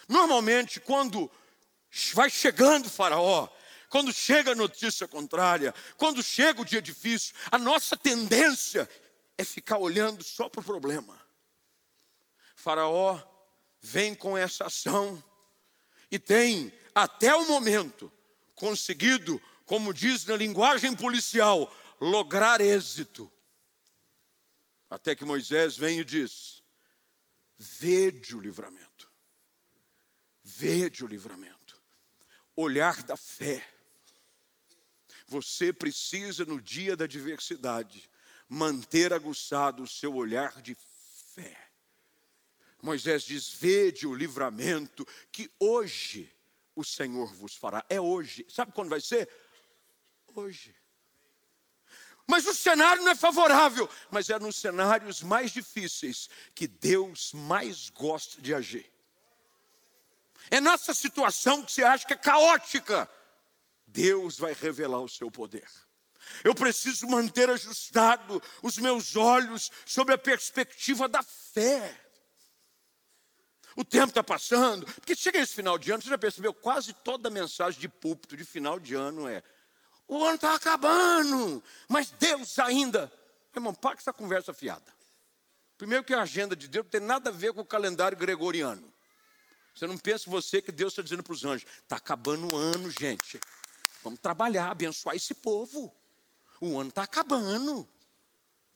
Normalmente, 0.08 0.80
quando 0.80 1.30
vai 2.14 2.30
chegando 2.30 2.86
o 2.86 2.90
Faraó, 2.90 3.50
quando 3.90 4.14
chega 4.14 4.52
a 4.52 4.54
notícia 4.54 5.06
contrária, 5.06 5.74
quando 5.98 6.22
chega 6.22 6.62
o 6.62 6.64
dia 6.64 6.80
difícil, 6.80 7.34
a 7.50 7.58
nossa 7.58 7.98
tendência 7.98 8.88
é 9.36 9.44
ficar 9.44 9.76
olhando 9.76 10.24
só 10.24 10.48
para 10.48 10.62
o 10.62 10.64
problema. 10.64 11.20
Faraó 12.56 13.20
vem 13.78 14.14
com 14.14 14.38
essa 14.38 14.68
ação 14.68 15.22
e 16.10 16.18
tem 16.18 16.72
até 16.94 17.34
o 17.34 17.46
momento, 17.46 18.10
conseguido, 18.54 19.38
como 19.70 19.94
diz 19.94 20.24
na 20.24 20.36
linguagem 20.36 20.96
policial, 20.96 21.72
lograr 22.00 22.60
êxito. 22.60 23.30
Até 24.90 25.14
que 25.14 25.24
Moisés 25.24 25.76
vem 25.76 26.00
e 26.00 26.04
diz: 26.04 26.60
Vede 27.56 28.34
o 28.34 28.40
livramento. 28.40 29.08
Vede 30.42 31.04
o 31.04 31.06
livramento. 31.06 31.80
Olhar 32.56 33.00
da 33.04 33.16
fé. 33.16 33.64
Você 35.28 35.72
precisa, 35.72 36.44
no 36.44 36.60
dia 36.60 36.96
da 36.96 37.04
adversidade, 37.04 38.10
manter 38.48 39.12
aguçado 39.12 39.84
o 39.84 39.88
seu 39.88 40.16
olhar 40.16 40.60
de 40.60 40.76
fé. 41.32 41.70
Moisés 42.82 43.22
diz: 43.22 43.48
Vede 43.48 44.04
o 44.04 44.16
livramento 44.16 45.06
que 45.30 45.48
hoje 45.60 46.28
o 46.74 46.82
Senhor 46.82 47.32
vos 47.32 47.54
fará. 47.54 47.86
É 47.88 48.00
hoje. 48.00 48.44
Sabe 48.48 48.72
quando 48.72 48.88
vai 48.88 49.00
ser? 49.00 49.28
Hoje. 50.34 50.74
Mas 52.26 52.46
o 52.46 52.54
cenário 52.54 53.02
não 53.02 53.10
é 53.10 53.16
favorável, 53.16 53.90
mas 54.08 54.30
é 54.30 54.38
nos 54.38 54.56
cenários 54.56 55.20
mais 55.20 55.50
difíceis 55.50 56.30
que 56.54 56.68
Deus 56.68 57.32
mais 57.32 57.90
gosta 57.90 58.40
de 58.40 58.54
agir. 58.54 58.90
É 60.48 60.60
nessa 60.60 60.94
situação 60.94 61.62
que 61.62 61.72
você 61.72 61.82
acha 61.82 62.06
que 62.06 62.12
é 62.12 62.16
caótica, 62.16 63.10
Deus 63.86 64.38
vai 64.38 64.52
revelar 64.52 65.00
o 65.00 65.08
seu 65.08 65.28
poder. 65.30 65.68
Eu 66.44 66.54
preciso 66.54 67.08
manter 67.08 67.50
ajustado 67.50 68.40
os 68.62 68.78
meus 68.78 69.16
olhos 69.16 69.70
sobre 69.84 70.14
a 70.14 70.18
perspectiva 70.18 71.08
da 71.08 71.22
fé. 71.24 72.00
O 73.74 73.84
tempo 73.84 74.08
está 74.08 74.22
passando, 74.22 74.86
porque 74.86 75.16
chega 75.16 75.38
esse 75.38 75.54
final 75.54 75.78
de 75.78 75.90
ano, 75.90 76.02
você 76.02 76.10
já 76.10 76.18
percebeu, 76.18 76.52
quase 76.52 76.92
toda 76.92 77.30
mensagem 77.30 77.80
de 77.80 77.88
púlpito 77.88 78.36
de 78.36 78.44
final 78.44 78.78
de 78.78 78.94
ano 78.94 79.28
é 79.28 79.42
o 80.10 80.24
ano 80.24 80.34
está 80.34 80.56
acabando, 80.56 81.62
mas 81.88 82.10
Deus 82.10 82.58
ainda. 82.58 83.10
Irmão, 83.54 83.72
para 83.72 83.92
com 83.92 84.00
essa 84.00 84.12
conversa 84.12 84.52
fiada. 84.52 84.92
Primeiro 85.78 86.02
que 86.02 86.12
a 86.12 86.22
agenda 86.22 86.56
de 86.56 86.66
Deus 86.66 86.84
não 86.84 86.90
tem 86.90 87.00
nada 87.00 87.30
a 87.30 87.32
ver 87.32 87.52
com 87.52 87.60
o 87.60 87.64
calendário 87.64 88.18
gregoriano. 88.18 88.92
Você 89.72 89.86
não 89.86 89.96
pensa 89.96 90.28
você 90.28 90.60
que 90.60 90.72
Deus 90.72 90.92
está 90.92 91.02
dizendo 91.02 91.22
para 91.22 91.32
os 91.32 91.44
anjos, 91.44 91.70
está 91.80 91.94
acabando 91.94 92.52
o 92.52 92.56
ano, 92.56 92.90
gente. 92.90 93.38
Vamos 94.02 94.18
trabalhar, 94.18 94.72
abençoar 94.72 95.14
esse 95.14 95.32
povo. 95.32 95.94
O 96.60 96.76
ano 96.76 96.88
está 96.88 97.04
acabando. 97.04 97.72
Não 97.72 97.88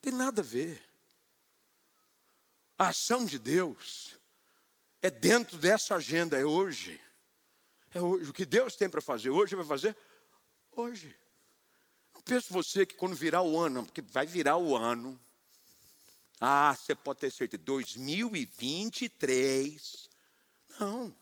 tem 0.01 0.13
nada 0.13 0.39
a 0.39 0.43
ver. 0.43 0.81
A 2.79 2.87
ação 2.87 3.25
de 3.25 3.37
Deus 3.37 4.17
é 5.01 5.11
dentro 5.11 5.57
dessa 5.57 5.95
agenda, 5.95 6.39
é 6.39 6.45
hoje. 6.45 6.99
É 7.93 7.99
hoje. 7.99 8.29
O 8.29 8.33
que 8.33 8.45
Deus 8.45 8.77
tem 8.77 8.89
para 8.89 9.01
fazer 9.01 9.31
hoje, 9.31 9.53
vai 9.53 9.65
fazer 9.65 9.97
hoje. 10.71 11.13
Pensa 12.25 12.47
você 12.49 12.85
que 12.87 12.95
quando 12.95 13.15
virar 13.15 13.43
o 13.43 13.59
ano, 13.59 13.85
porque 13.85 14.01
vai 14.01 14.25
virar 14.25 14.57
o 14.57 14.75
ano, 14.75 15.19
ah, 16.41 16.75
você 16.75 16.95
pode 16.95 17.19
ter 17.19 17.31
certeza, 17.31 17.61
2023. 17.63 20.09
Não. 20.79 21.15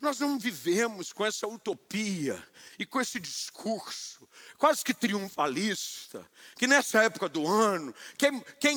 Nós 0.00 0.18
não 0.18 0.36
vivemos 0.38 1.12
com 1.12 1.24
essa 1.24 1.46
utopia 1.46 2.44
e 2.78 2.84
com 2.84 3.00
esse 3.00 3.18
discurso 3.18 4.28
quase 4.58 4.84
que 4.84 4.92
triunfalista, 4.92 6.28
que 6.56 6.66
nessa 6.66 7.04
época 7.04 7.28
do 7.28 7.46
ano 7.46 7.94
quer, 8.18 8.32
quer 8.58 8.74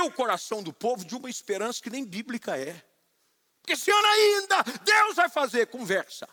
o 0.00 0.10
coração 0.10 0.62
do 0.62 0.72
povo 0.72 1.04
de 1.04 1.14
uma 1.14 1.28
esperança 1.28 1.82
que 1.82 1.90
nem 1.90 2.04
bíblica 2.04 2.56
é. 2.56 2.82
Porque 3.60 3.74
esse 3.74 3.90
ano 3.90 4.06
ainda, 4.06 4.62
Deus 4.82 5.16
vai 5.16 5.28
fazer, 5.28 5.66
conversa. 5.66 6.26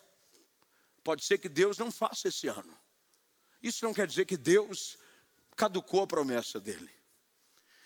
Pode 1.03 1.25
ser 1.25 1.37
que 1.37 1.49
Deus 1.49 1.77
não 1.77 1.91
faça 1.91 2.27
esse 2.27 2.47
ano. 2.47 2.77
Isso 3.61 3.83
não 3.83 3.93
quer 3.93 4.07
dizer 4.07 4.25
que 4.25 4.37
Deus 4.37 4.97
caducou 5.55 6.03
a 6.03 6.07
promessa 6.07 6.59
dele. 6.59 6.89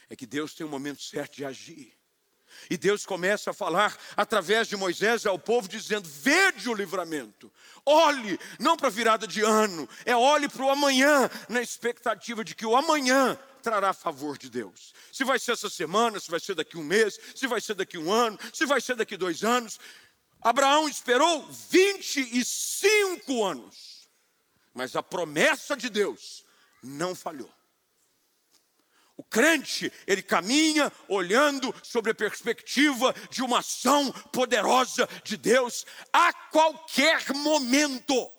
É 0.10 0.16
que 0.16 0.26
Deus 0.26 0.54
tem 0.54 0.66
um 0.66 0.70
momento 0.70 1.02
certo 1.02 1.36
de 1.36 1.46
agir. 1.46 1.98
E 2.70 2.78
Deus 2.78 3.04
começa 3.04 3.50
a 3.50 3.54
falar 3.54 3.98
através 4.16 4.68
de 4.68 4.78
Moisés 4.78 5.26
ao 5.26 5.40
povo, 5.40 5.68
dizendo: 5.68 6.08
Vede 6.08 6.70
o 6.70 6.74
livramento, 6.76 7.52
olhe, 7.84 8.40
não 8.60 8.78
para 8.78 8.90
a 8.90 8.92
virada 8.92 9.26
de 9.26 9.42
ano, 9.42 9.90
é 10.06 10.16
olhe 10.16 10.48
para 10.48 10.64
o 10.64 10.70
amanhã, 10.70 11.28
na 11.50 11.64
expectativa 11.64 12.44
de 12.44 12.54
que 12.54 12.66
o 12.66 12.76
amanhã 12.76 13.40
trará 13.64 13.92
favor 13.92 14.38
de 14.38 14.52
Deus. 14.52 14.94
Se 15.12 15.24
vai 15.24 15.40
ser 15.40 15.54
essa 15.54 15.70
semana, 15.70 16.20
se 16.20 16.30
vai 16.30 16.40
ser 16.40 16.54
daqui 16.54 16.78
um 16.78 16.84
mês, 16.84 17.18
se 17.34 17.48
vai 17.48 17.60
ser 17.60 17.74
daqui 17.74 17.98
um 17.98 18.12
ano, 18.12 18.38
se 18.54 18.68
vai 18.68 18.80
ser 18.80 18.96
daqui 18.96 19.18
dois 19.18 19.44
anos. 19.44 19.80
Abraão 20.40 20.88
esperou 20.88 21.48
25 21.72 23.44
anos 23.44 23.93
mas 24.74 24.96
a 24.96 25.04
promessa 25.04 25.76
de 25.76 25.90
Deus 25.90 26.46
não 26.82 27.14
falhou. 27.14 27.52
O 29.16 29.24
crente, 29.24 29.92
ele 30.08 30.24
caminha 30.24 30.92
olhando 31.08 31.74
sobre 31.84 32.12
a 32.12 32.16
perspectiva 32.16 33.14
de 33.30 33.44
uma 33.44 33.60
ação 33.60 34.12
poderosa 34.32 35.08
de 35.24 35.38
Deus 35.38 35.86
a 36.12 36.34
qualquer 36.34 37.32
momento. 37.34 38.32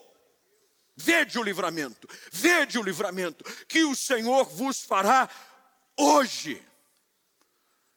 Vede 0.97 1.39
o 1.39 1.43
livramento, 1.43 2.07
vede 2.31 2.77
o 2.77 2.83
livramento 2.83 3.43
que 3.67 3.83
o 3.85 3.95
Senhor 3.95 4.45
vos 4.45 4.81
fará 4.81 5.29
hoje. 5.97 6.61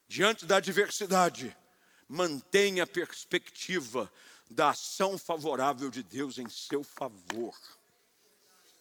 Diante 0.07 0.47
da 0.47 0.57
adversidade, 0.57 1.55
mantenha 2.09 2.85
a 2.85 2.87
perspectiva 2.87 4.11
da 4.51 4.71
ação 4.71 5.19
favorável 5.19 5.91
de 5.91 6.03
Deus 6.03 6.39
em 6.39 6.49
seu 6.49 6.83
favor. 6.83 7.55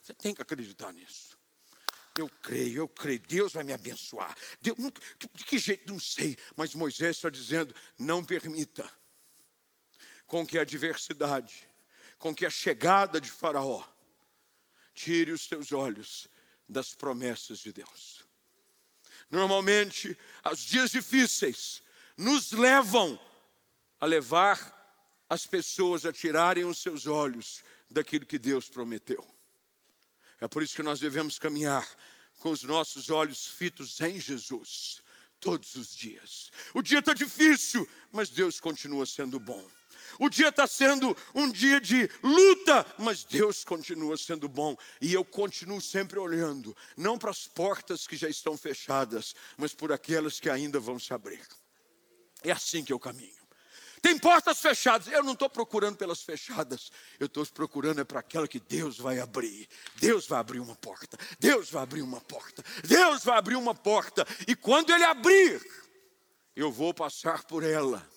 Você 0.08 0.14
tem 0.14 0.34
que 0.34 0.42
acreditar 0.42 0.94
nisso. 0.94 1.38
Eu 2.18 2.30
creio, 2.42 2.78
eu 2.78 2.88
creio, 2.88 3.20
Deus 3.20 3.52
vai 3.52 3.64
me 3.66 3.74
abençoar. 3.74 4.34
Deus, 4.62 4.78
de 5.34 5.44
que 5.44 5.60
jeito, 5.60 5.92
não 5.92 6.00
sei, 6.00 6.38
mas 6.56 6.74
Moisés 6.74 7.18
está 7.18 7.30
dizendo: 7.30 7.76
não 8.00 8.24
permita 8.24 8.90
com 10.26 10.48
que 10.48 10.58
a 10.58 10.62
adversidade, 10.62 11.68
com 12.18 12.34
que 12.34 12.46
a 12.46 12.50
chegada 12.50 13.20
de 13.20 13.30
Faraó, 13.30 13.84
tire 14.94 15.34
os 15.34 15.46
teus 15.46 15.74
olhos 15.74 16.30
das 16.70 16.96
promessas 16.96 17.60
de 17.60 17.74
Deus. 17.74 18.26
Normalmente, 19.30 20.18
os 20.50 20.60
dias 20.60 20.92
difíceis 20.92 21.84
nos 22.16 22.54
levam 22.54 23.20
a 24.00 24.06
levar 24.06 24.74
as 25.30 25.46
pessoas 25.46 26.06
a 26.06 26.14
tirarem 26.14 26.64
os 26.64 26.78
seus 26.78 27.08
olhos 27.08 27.62
daquilo 27.90 28.26
que 28.26 28.40
Deus 28.40 28.70
prometeu. 28.70 29.37
É 30.40 30.48
por 30.48 30.62
isso 30.62 30.76
que 30.76 30.84
nós 30.84 31.00
devemos 31.00 31.40
caminhar 31.40 31.88
com 32.40 32.52
os 32.52 32.64
nossos 32.64 33.10
olhos 33.10 33.48
fitos 33.48 34.00
em 34.02 34.20
Jesus 34.20 35.02
todos 35.40 35.76
os 35.76 35.96
dias. 35.96 36.52
O 36.74 36.82
dia 36.82 37.00
está 37.00 37.14
difícil, 37.14 37.88
mas 38.12 38.30
Deus 38.30 38.60
continua 38.60 39.06
sendo 39.06 39.40
bom. 39.40 39.66
O 40.20 40.30
dia 40.30 40.50
está 40.50 40.66
sendo 40.66 41.16
um 41.36 41.52
dia 41.52 41.80
de 41.80 42.10
luta, 42.24 42.86
mas 42.98 43.24
Deus 43.24 43.64
continua 43.64 44.18
sendo 44.18 44.48
bom. 44.48 44.76
E 45.02 45.14
eu 45.14 45.24
continuo 45.24 45.82
sempre 45.82 46.18
olhando, 46.18 46.76
não 46.96 47.18
para 47.18 47.32
as 47.32 47.48
portas 47.48 48.08
que 48.08 48.16
já 48.16 48.30
estão 48.30 48.58
fechadas, 48.58 49.36
mas 49.58 49.74
por 49.74 49.92
aquelas 49.92 50.40
que 50.40 50.50
ainda 50.50 50.80
vão 50.80 50.98
se 50.98 51.14
abrir. 51.14 51.46
É 52.44 52.52
assim 52.52 52.84
que 52.84 52.94
eu 52.94 53.00
caminho. 53.00 53.37
Tem 54.02 54.18
portas 54.18 54.60
fechadas. 54.60 55.08
Eu 55.08 55.24
não 55.24 55.34
estou 55.34 55.50
procurando 55.50 55.98
pelas 55.98 56.22
fechadas. 56.22 56.92
Eu 57.20 57.26
estou 57.28 57.46
procurando 57.48 58.02
é 58.02 58.04
para 58.04 58.20
aquela 58.20 58.48
que 58.48 58.60
Deus 58.60 58.98
vai 58.98 59.20
abrir. 59.20 59.68
Deus 59.96 60.28
vai 60.28 60.40
abrir 60.40 60.60
uma 60.60 60.76
porta. 60.76 61.18
Deus 61.40 61.70
vai 61.70 61.84
abrir 61.84 62.02
uma 62.02 62.22
porta. 62.22 62.64
Deus 62.84 63.24
vai 63.24 63.38
abrir 63.38 63.56
uma 63.56 63.74
porta. 63.74 64.26
E 64.48 64.56
quando 64.56 64.92
Ele 64.92 65.04
abrir, 65.04 65.62
eu 66.56 66.72
vou 66.72 66.94
passar 66.94 67.44
por 67.44 67.64
ela, 67.64 68.08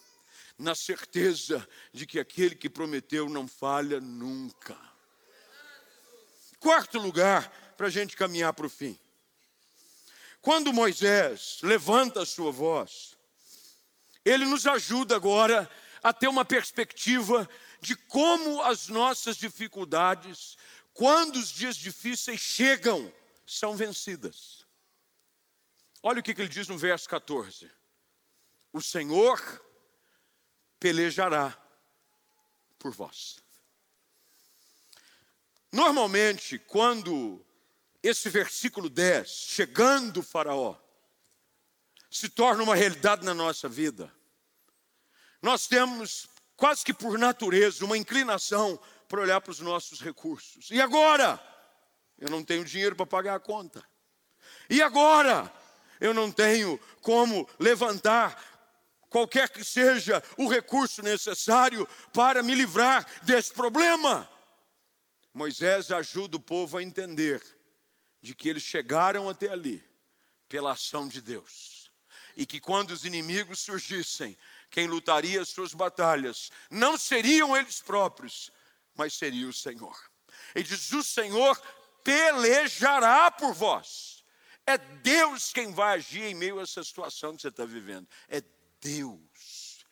na 0.59 0.75
certeza 0.75 1.67
de 1.93 2.07
que 2.07 2.19
aquele 2.19 2.55
que 2.55 2.69
prometeu 2.69 3.29
não 3.29 3.49
falha 3.49 4.01
nunca. 4.01 4.77
Quarto 6.59 6.99
lugar, 6.99 7.51
para 7.77 7.87
a 7.87 7.91
gente 7.91 8.17
caminhar 8.17 8.53
para 8.53 8.67
o 8.67 8.71
fim. 8.71 8.99
Quando 10.43 10.73
Moisés 10.73 11.59
levanta 11.63 12.23
a 12.23 12.27
sua 12.27 12.51
voz, 12.51 13.17
ele 14.25 14.45
nos 14.45 14.67
ajuda 14.67 15.17
agora 15.17 15.71
a 16.03 16.13
ter 16.13 16.29
uma 16.29 16.45
perspectiva 16.45 17.49
de 17.81 17.95
como 17.97 18.63
as 18.63 18.89
nossas 18.89 19.37
dificuldades, 19.37 20.57
quando 20.93 21.37
os 21.37 21.51
dias 21.51 21.77
difíceis 21.77 22.41
chegam, 22.41 23.13
são 23.47 23.77
vencidas. 23.77 24.67
Olha 26.03 26.21
o 26.21 26.23
que 26.23 26.31
ele 26.33 26.49
diz 26.49 26.69
no 26.69 26.79
verso 26.79 27.09
14: 27.09 27.71
O 28.73 28.81
Senhor 28.81 29.41
pelejará 30.79 31.57
por 32.79 32.93
vós. 32.93 33.39
Normalmente, 35.71 36.59
quando 36.59 37.45
esse 38.03 38.29
versículo 38.29 38.89
10, 38.89 39.29
chegando 39.29 40.21
o 40.21 40.23
Faraó, 40.23 40.77
se 42.11 42.29
torna 42.29 42.63
uma 42.63 42.75
realidade 42.75 43.25
na 43.25 43.33
nossa 43.33 43.69
vida. 43.69 44.13
Nós 45.41 45.67
temos 45.67 46.29
quase 46.57 46.85
que 46.85 46.93
por 46.93 47.19
natureza, 47.19 47.85
uma 47.85 47.97
inclinação 47.97 48.79
para 49.09 49.21
olhar 49.21 49.41
para 49.41 49.51
os 49.51 49.61
nossos 49.61 50.01
recursos. 50.01 50.71
E 50.71 50.81
agora? 50.81 51.41
Eu 52.19 52.29
não 52.29 52.45
tenho 52.45 52.65
dinheiro 52.65 52.95
para 52.95 53.07
pagar 53.07 53.37
a 53.37 53.41
conta. 53.41 53.83
E 54.69 54.83
agora? 54.83 55.51
Eu 55.99 56.13
não 56.13 56.31
tenho 56.31 56.79
como 57.01 57.49
levantar 57.59 58.43
qualquer 59.09 59.49
que 59.49 59.65
seja 59.65 60.23
o 60.37 60.49
recurso 60.49 61.03
necessário 61.03 61.89
para 62.13 62.43
me 62.43 62.55
livrar 62.55 63.07
desse 63.23 63.53
problema. 63.53 64.29
Moisés 65.33 65.91
ajuda 65.91 66.37
o 66.37 66.41
povo 66.41 66.77
a 66.77 66.83
entender 66.83 67.43
de 68.21 68.35
que 68.35 68.49
eles 68.49 68.63
chegaram 68.63 69.29
até 69.29 69.49
ali 69.49 69.83
pela 70.49 70.73
ação 70.73 71.09
de 71.09 71.21
Deus. 71.21 71.80
E 72.37 72.47
que 72.47 72.61
quando 72.61 72.91
os 72.91 73.05
inimigos 73.05 73.61
surgissem, 73.61 74.37
quem 74.71 74.87
lutaria 74.87 75.41
as 75.41 75.49
suas 75.49 75.75
batalhas 75.75 76.51
não 76.71 76.97
seriam 76.97 77.57
eles 77.57 77.81
próprios, 77.81 78.51
mas 78.95 79.15
seria 79.15 79.49
o 79.49 79.53
Senhor. 79.53 79.97
E 80.55 80.63
diz: 80.63 80.93
O 80.93 81.03
Senhor 81.03 81.61
pelejará 82.03 83.31
por 83.31 83.53
vós. 83.53 84.25
É 84.67 84.79
Deus 84.79 85.53
quem 85.53 85.73
vai 85.73 85.97
agir 85.97 86.23
em 86.23 86.35
meio 86.35 86.59
a 86.59 86.63
essa 86.63 86.85
situação 86.85 87.35
que 87.35 87.43
você 87.43 87.49
está 87.49 87.65
vivendo. 87.65 88.07
É 88.29 88.43
Deus. 88.81 89.85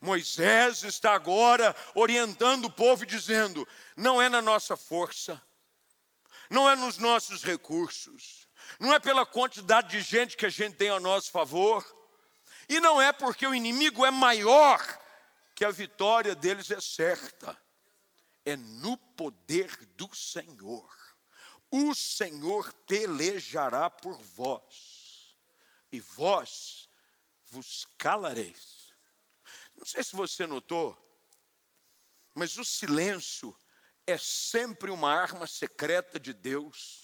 Moisés 0.00 0.82
está 0.82 1.14
agora 1.14 1.74
orientando 1.94 2.64
o 2.64 2.70
povo 2.70 3.06
dizendo: 3.06 3.66
não 3.96 4.20
é 4.20 4.28
na 4.28 4.42
nossa 4.42 4.76
força, 4.76 5.40
não 6.50 6.68
é 6.68 6.74
nos 6.74 6.98
nossos 6.98 7.44
recursos, 7.44 8.41
não 8.78 8.92
é 8.92 8.98
pela 8.98 9.26
quantidade 9.26 9.90
de 9.90 10.00
gente 10.00 10.36
que 10.36 10.46
a 10.46 10.50
gente 10.50 10.76
tem 10.76 10.90
a 10.90 11.00
nosso 11.00 11.30
favor, 11.30 11.84
e 12.68 12.80
não 12.80 13.00
é 13.00 13.12
porque 13.12 13.46
o 13.46 13.54
inimigo 13.54 14.04
é 14.04 14.10
maior 14.10 14.80
que 15.54 15.64
a 15.64 15.70
vitória 15.70 16.34
deles 16.34 16.70
é 16.70 16.80
certa, 16.80 17.56
é 18.44 18.56
no 18.56 18.96
poder 18.96 19.84
do 19.96 20.12
Senhor. 20.14 20.90
O 21.70 21.94
Senhor 21.94 22.72
pelejará 22.86 23.88
por 23.88 24.18
vós, 24.18 25.36
e 25.90 26.00
vós 26.00 26.88
vos 27.46 27.86
calareis. 27.98 28.92
Não 29.76 29.84
sei 29.84 30.02
se 30.02 30.14
você 30.14 30.46
notou, 30.46 30.96
mas 32.34 32.56
o 32.56 32.64
silêncio 32.64 33.56
é 34.06 34.16
sempre 34.16 34.90
uma 34.90 35.12
arma 35.12 35.46
secreta 35.46 36.18
de 36.18 36.32
Deus 36.32 37.01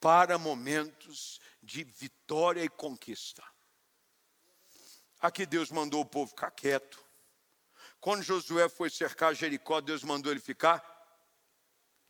para 0.00 0.38
momentos 0.38 1.38
de 1.62 1.84
vitória 1.84 2.64
e 2.64 2.68
conquista. 2.68 3.44
Aqui 5.20 5.44
Deus 5.44 5.70
mandou 5.70 6.00
o 6.00 6.06
povo 6.06 6.30
ficar 6.30 6.50
quieto. 6.50 7.04
Quando 8.00 8.22
Josué 8.22 8.68
foi 8.70 8.88
cercar 8.88 9.34
Jericó, 9.34 9.82
Deus 9.82 10.02
mandou 10.02 10.32
ele 10.32 10.40
ficar 10.40 10.82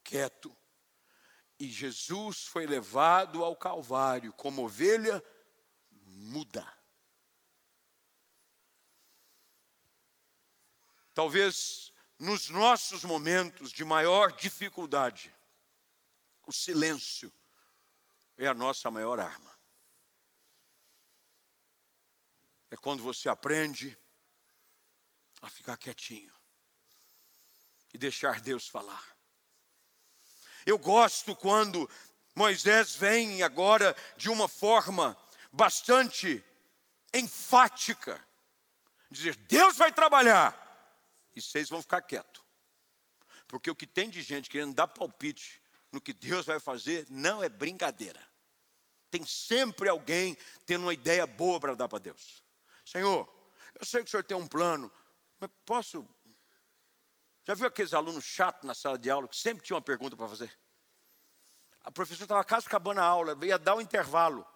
quieto. 0.04 0.56
E 1.58 1.68
Jesus 1.68 2.44
foi 2.44 2.64
levado 2.64 3.44
ao 3.44 3.56
Calvário 3.56 4.32
como 4.34 4.64
ovelha 4.64 5.22
muda. 5.90 6.66
Talvez 11.12 11.92
nos 12.18 12.48
nossos 12.48 13.02
momentos 13.02 13.72
de 13.72 13.84
maior 13.84 14.32
dificuldade, 14.32 15.34
o 16.46 16.52
silêncio 16.52 17.32
é 18.40 18.46
a 18.46 18.54
nossa 18.54 18.90
maior 18.90 19.20
arma. 19.20 19.50
É 22.70 22.76
quando 22.76 23.02
você 23.02 23.28
aprende 23.28 23.96
a 25.42 25.50
ficar 25.50 25.76
quietinho 25.76 26.32
e 27.92 27.98
deixar 27.98 28.40
Deus 28.40 28.66
falar. 28.66 29.04
Eu 30.64 30.78
gosto 30.78 31.36
quando 31.36 31.88
Moisés 32.34 32.94
vem 32.94 33.42
agora 33.42 33.94
de 34.16 34.30
uma 34.30 34.48
forma 34.48 35.18
bastante 35.52 36.42
enfática, 37.12 38.26
dizer: 39.10 39.36
Deus 39.36 39.76
vai 39.76 39.92
trabalhar 39.92 40.56
e 41.36 41.42
vocês 41.42 41.68
vão 41.68 41.82
ficar 41.82 42.00
quietos. 42.00 42.42
Porque 43.46 43.70
o 43.70 43.76
que 43.76 43.86
tem 43.86 44.08
de 44.08 44.22
gente 44.22 44.48
querendo 44.48 44.74
dar 44.74 44.88
palpite 44.88 45.60
no 45.92 46.00
que 46.00 46.14
Deus 46.14 46.46
vai 46.46 46.58
fazer 46.58 47.06
não 47.10 47.42
é 47.42 47.48
brincadeira. 47.48 48.29
Tem 49.10 49.24
sempre 49.26 49.88
alguém 49.88 50.36
tendo 50.64 50.82
uma 50.82 50.94
ideia 50.94 51.26
boa 51.26 51.58
para 51.58 51.74
dar 51.74 51.88
para 51.88 51.98
Deus. 51.98 52.44
Senhor, 52.84 53.28
eu 53.78 53.84
sei 53.84 54.02
que 54.02 54.08
o 54.08 54.10
senhor 54.10 54.22
tem 54.22 54.36
um 54.36 54.46
plano, 54.46 54.90
mas 55.38 55.50
posso. 55.64 56.08
Já 57.44 57.54
viu 57.54 57.66
aqueles 57.66 57.92
alunos 57.92 58.24
chatos 58.24 58.64
na 58.64 58.74
sala 58.74 58.98
de 58.98 59.10
aula 59.10 59.26
que 59.26 59.36
sempre 59.36 59.64
tinha 59.64 59.74
uma 59.74 59.82
pergunta 59.82 60.16
para 60.16 60.28
fazer? 60.28 60.56
A 61.82 61.90
professora 61.90 62.24
estava 62.24 62.44
quase 62.44 62.66
acabando 62.66 63.00
a 63.00 63.04
aula, 63.04 63.36
ia 63.44 63.58
dar 63.58 63.74
um 63.74 63.80
intervalo. 63.80 64.46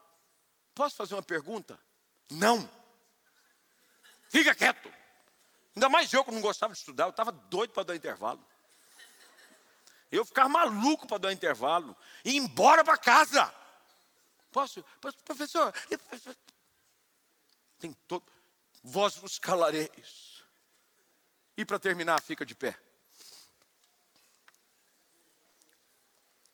Posso 0.74 0.96
fazer 0.96 1.14
uma 1.14 1.22
pergunta? 1.22 1.78
Não. 2.30 2.68
Fica 4.28 4.54
quieto. 4.54 4.92
Ainda 5.74 5.88
mais 5.88 6.12
eu 6.12 6.24
que 6.24 6.30
não 6.30 6.40
gostava 6.40 6.72
de 6.72 6.78
estudar, 6.78 7.04
eu 7.04 7.10
estava 7.10 7.32
doido 7.32 7.72
para 7.72 7.84
dar 7.84 7.96
intervalo. 7.96 8.44
Eu 10.10 10.24
ficava 10.24 10.48
maluco 10.48 11.06
para 11.08 11.18
dar 11.18 11.32
intervalo 11.32 11.96
e 12.24 12.32
ir 12.32 12.36
embora 12.36 12.84
para 12.84 12.96
casa. 12.96 13.52
Posso? 14.54 14.84
Professor, 15.24 15.74
tem 17.76 17.92
todo. 18.06 18.24
Vós 18.84 19.16
vos 19.16 19.36
calareis. 19.36 20.44
E 21.56 21.64
para 21.64 21.76
terminar, 21.76 22.22
fica 22.22 22.46
de 22.46 22.54
pé. 22.54 22.78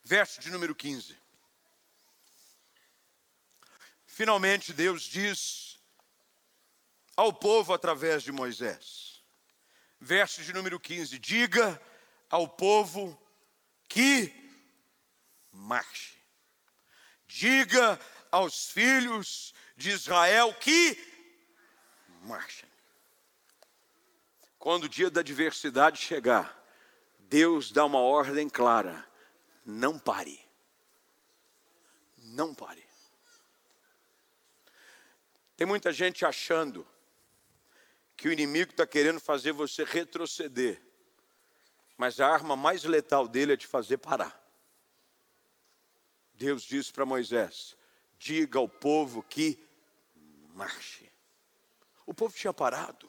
Verso 0.03 0.41
de 0.41 0.49
número 0.49 0.73
15. 0.73 1.15
Finalmente 4.07 4.73
Deus 4.73 5.03
diz 5.03 5.79
ao 7.15 7.31
povo 7.31 7.71
através 7.71 8.23
de 8.23 8.31
Moisés: 8.31 9.23
verso 9.99 10.41
de 10.41 10.51
número 10.53 10.79
15: 10.79 11.19
Diga 11.19 11.79
ao 12.31 12.47
povo 12.47 13.15
que 13.87 14.33
marche. 15.51 16.20
Diga 17.33 17.97
aos 18.29 18.69
filhos 18.69 19.53
de 19.77 19.89
Israel 19.89 20.53
que 20.53 20.97
marchem. 22.23 22.69
Quando 24.59 24.83
o 24.83 24.89
dia 24.89 25.09
da 25.09 25.21
adversidade 25.21 25.97
chegar, 25.97 26.61
Deus 27.19 27.71
dá 27.71 27.85
uma 27.85 27.99
ordem 27.99 28.49
clara: 28.49 29.07
não 29.65 29.97
pare. 29.97 30.45
Não 32.17 32.53
pare. 32.53 32.85
Tem 35.55 35.65
muita 35.65 35.93
gente 35.93 36.25
achando 36.25 36.85
que 38.17 38.27
o 38.27 38.33
inimigo 38.33 38.71
está 38.71 38.85
querendo 38.85 39.21
fazer 39.21 39.53
você 39.53 39.85
retroceder. 39.85 40.81
Mas 41.97 42.19
a 42.19 42.27
arma 42.27 42.57
mais 42.57 42.83
letal 42.83 43.25
dele 43.25 43.53
é 43.53 43.57
te 43.57 43.67
fazer 43.67 43.99
parar. 43.99 44.40
Deus 46.41 46.63
disse 46.63 46.91
para 46.91 47.05
Moisés: 47.05 47.77
diga 48.17 48.57
ao 48.57 48.67
povo 48.67 49.21
que 49.21 49.63
marche. 50.55 51.07
O 52.03 52.15
povo 52.15 52.35
tinha 52.35 52.51
parado. 52.51 53.07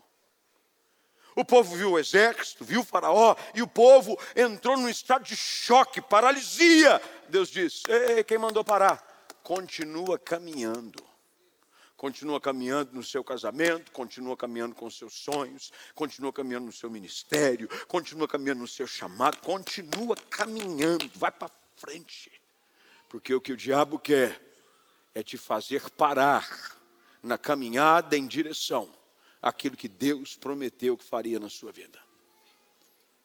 O 1.35 1.43
povo 1.43 1.75
viu 1.75 1.93
o 1.93 1.99
exército, 1.99 2.63
viu 2.63 2.83
o 2.83 2.85
faraó, 2.85 3.35
e 3.55 3.63
o 3.63 3.67
povo 3.67 4.19
entrou 4.37 4.77
num 4.77 4.89
estado 4.89 5.25
de 5.25 5.35
choque, 5.35 6.03
paralisia. 6.03 7.01
Deus 7.31 7.49
disse: 7.49 7.85
Ei, 7.89 8.23
quem 8.23 8.37
mandou 8.37 8.63
parar? 8.63 9.03
Continua 9.43 10.19
caminhando 10.19 11.03
continua 11.97 12.41
caminhando 12.41 12.93
no 12.95 13.03
seu 13.05 13.23
casamento, 13.23 13.93
continua 13.93 14.37
caminhando 14.37 14.75
com 14.75 14.91
seus 14.91 15.15
sonhos, 15.15 15.71
continua 15.95 16.33
caminhando 16.33 16.67
no 16.67 16.73
seu 16.73 16.91
ministério, 16.91 17.69
continua 17.87 18.27
caminhando 18.27 18.59
no 18.59 18.67
seu 18.67 18.89
chamado, 18.89 19.39
continua 19.39 20.17
caminhando, 20.17 21.09
vai 21.15 21.31
para 21.31 21.49
frente. 21.77 22.42
Porque 23.13 23.35
o 23.35 23.43
que 23.43 23.53
o 23.53 23.57
diabo 23.59 23.99
quer 23.99 24.41
é 25.15 25.23
te 25.23 25.37
fazer 25.37 25.91
parar 25.91 26.81
na 27.23 27.37
caminhada 27.37 28.17
em 28.17 28.27
direção 28.27 28.91
àquilo 29.43 29.77
que 29.77 29.87
Deus 29.87 30.35
prometeu 30.35 30.97
que 30.97 31.05
faria 31.05 31.39
na 31.39 31.51
sua 31.51 31.71
vida. 31.71 32.03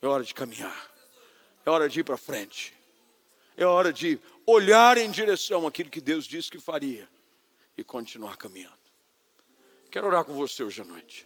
É 0.02 0.08
hora 0.08 0.26
de 0.26 0.34
caminhar. 0.34 0.92
É 1.66 1.70
hora 1.70 1.88
de 1.88 2.02
ir 2.02 2.04
para 2.04 2.18
frente. 2.18 2.76
É 3.56 3.66
hora 3.66 3.94
de 3.94 4.20
olhar 4.46 4.98
em 4.98 5.10
direção 5.10 5.66
àquilo 5.66 5.90
que 5.90 6.02
Deus 6.02 6.26
disse 6.26 6.52
que 6.52 6.60
faria 6.60 7.08
e 7.78 7.82
continuar 7.82 8.36
caminhando. 8.36 8.76
Quero 9.90 10.08
orar 10.08 10.26
com 10.26 10.34
você 10.34 10.64
hoje 10.64 10.82
à 10.82 10.86
noite. 10.86 11.26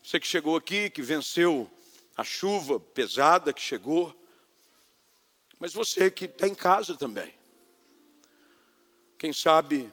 Você 0.00 0.20
que 0.20 0.28
chegou 0.28 0.54
aqui, 0.54 0.90
que 0.90 1.02
venceu 1.02 1.68
a 2.16 2.22
chuva 2.22 2.78
pesada 2.78 3.52
que 3.52 3.60
chegou, 3.60 4.14
mas 5.58 5.72
você 5.72 6.08
que 6.08 6.26
está 6.26 6.46
em 6.46 6.54
casa 6.54 6.96
também. 6.96 7.36
Quem 9.18 9.32
sabe 9.32 9.92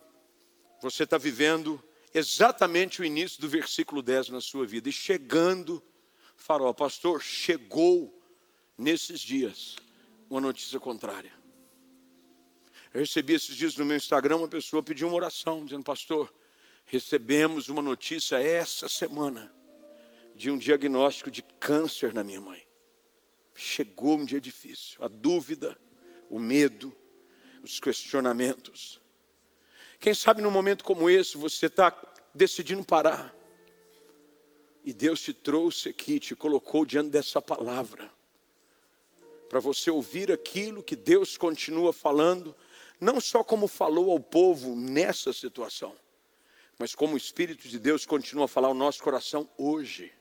você 0.79 1.03
está 1.03 1.17
vivendo 1.17 1.83
exatamente 2.13 3.01
o 3.01 3.05
início 3.05 3.41
do 3.41 3.49
versículo 3.49 4.03
10 4.03 4.29
na 4.29 4.39
sua 4.39 4.67
vida 4.67 4.87
e 4.87 4.91
chegando 4.91 5.83
Farol, 6.35 6.73
pastor, 6.75 7.21
chegou 7.23 8.21
nesses 8.77 9.19
dias 9.19 9.77
uma 10.29 10.39
notícia 10.39 10.79
contrária. 10.79 11.33
Eu 12.93 12.99
recebi 12.99 13.33
esses 13.33 13.55
dias 13.55 13.75
no 13.75 13.83
meu 13.83 13.97
Instagram 13.97 14.37
uma 14.37 14.47
pessoa 14.47 14.83
pediu 14.83 15.07
uma 15.07 15.17
oração, 15.17 15.65
dizendo, 15.65 15.83
pastor, 15.83 16.31
recebemos 16.85 17.67
uma 17.67 17.81
notícia 17.81 18.37
essa 18.37 18.87
semana 18.87 19.51
de 20.35 20.51
um 20.51 20.57
diagnóstico 20.57 21.31
de 21.31 21.41
câncer 21.41 22.13
na 22.13 22.23
minha 22.23 22.39
mãe. 22.39 22.61
Chegou 23.55 24.17
um 24.17 24.25
dia 24.25 24.39
difícil, 24.39 25.03
a 25.03 25.07
dúvida, 25.07 25.77
o 26.29 26.37
medo, 26.37 26.95
os 27.63 27.79
questionamentos. 27.79 29.01
Quem 29.99 30.13
sabe 30.13 30.41
num 30.41 30.51
momento 30.51 30.83
como 30.83 31.09
esse 31.09 31.37
você 31.37 31.67
está 31.67 31.95
decidindo 32.33 32.83
parar. 32.83 33.33
E 34.83 34.93
Deus 34.93 35.21
te 35.21 35.33
trouxe 35.33 35.89
aqui, 35.89 36.19
te 36.19 36.35
colocou 36.35 36.85
diante 36.85 37.09
dessa 37.09 37.41
palavra. 37.41 38.11
Para 39.49 39.59
você 39.59 39.89
ouvir 39.89 40.31
aquilo 40.31 40.83
que 40.83 40.95
Deus 40.95 41.37
continua 41.37 41.93
falando, 41.93 42.55
não 42.99 43.19
só 43.19 43.43
como 43.43 43.67
falou 43.67 44.11
ao 44.11 44.19
povo 44.19 44.75
nessa 44.75 45.33
situação, 45.33 45.95
mas 46.77 46.93
como 46.93 47.13
o 47.13 47.17
Espírito 47.17 47.67
de 47.67 47.79
Deus 47.79 48.05
continua 48.05 48.45
a 48.45 48.49
falar 48.49 48.67
ao 48.67 48.73
nosso 48.73 49.01
coração 49.01 49.49
hoje. 49.57 50.13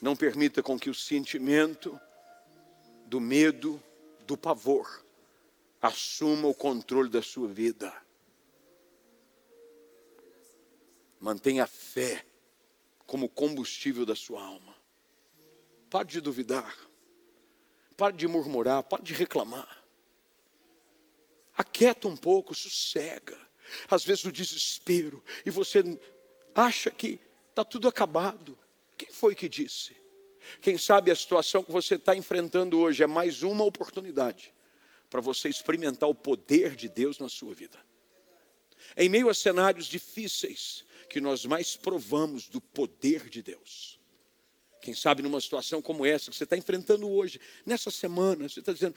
Não 0.00 0.14
permita 0.14 0.62
com 0.62 0.78
que 0.78 0.90
o 0.90 0.94
sentimento 0.94 1.98
do 3.06 3.20
medo, 3.20 3.82
do 4.26 4.36
pavor, 4.36 5.04
assuma 5.80 6.48
o 6.48 6.54
controle 6.54 7.08
da 7.08 7.22
sua 7.22 7.48
vida. 7.48 7.92
Mantenha 11.18 11.64
a 11.64 11.66
fé 11.66 12.24
como 13.06 13.28
combustível 13.28 14.04
da 14.04 14.14
sua 14.14 14.42
alma. 14.42 14.74
Pare 15.88 16.08
de 16.08 16.20
duvidar. 16.20 16.76
Pare 17.96 18.16
de 18.16 18.26
murmurar. 18.26 18.82
Pare 18.82 19.02
de 19.02 19.14
reclamar. 19.14 19.84
Aquieta 21.56 22.08
um 22.08 22.16
pouco, 22.16 22.54
sossega. 22.54 23.38
Às 23.90 24.04
vezes 24.04 24.24
o 24.24 24.32
desespero. 24.32 25.22
E 25.44 25.50
você 25.50 25.82
acha 26.54 26.90
que 26.90 27.20
está 27.50 27.64
tudo 27.64 27.88
acabado. 27.88 28.58
Quem 28.96 29.10
foi 29.10 29.34
que 29.34 29.48
disse? 29.48 29.96
Quem 30.60 30.78
sabe 30.78 31.10
a 31.10 31.16
situação 31.16 31.62
que 31.62 31.72
você 31.72 31.96
está 31.96 32.14
enfrentando 32.16 32.78
hoje 32.78 33.02
é 33.02 33.06
mais 33.06 33.42
uma 33.42 33.64
oportunidade 33.64 34.54
para 35.10 35.20
você 35.20 35.48
experimentar 35.48 36.08
o 36.08 36.14
poder 36.14 36.76
de 36.76 36.88
Deus 36.88 37.18
na 37.18 37.28
sua 37.28 37.52
vida. 37.52 37.78
Em 38.96 39.08
meio 39.08 39.28
a 39.28 39.34
cenários 39.34 39.86
difíceis, 39.86 40.84
que 41.08 41.20
nós 41.20 41.44
mais 41.44 41.76
provamos 41.76 42.48
do 42.48 42.60
poder 42.60 43.28
de 43.28 43.42
Deus. 43.42 43.98
Quem 44.80 44.94
sabe 44.94 45.22
numa 45.22 45.40
situação 45.40 45.82
como 45.82 46.06
essa 46.06 46.30
que 46.30 46.36
você 46.36 46.44
está 46.44 46.56
enfrentando 46.56 47.08
hoje, 47.08 47.38
nessa 47.66 47.90
semana, 47.90 48.48
você 48.48 48.60
está 48.60 48.72
dizendo, 48.72 48.94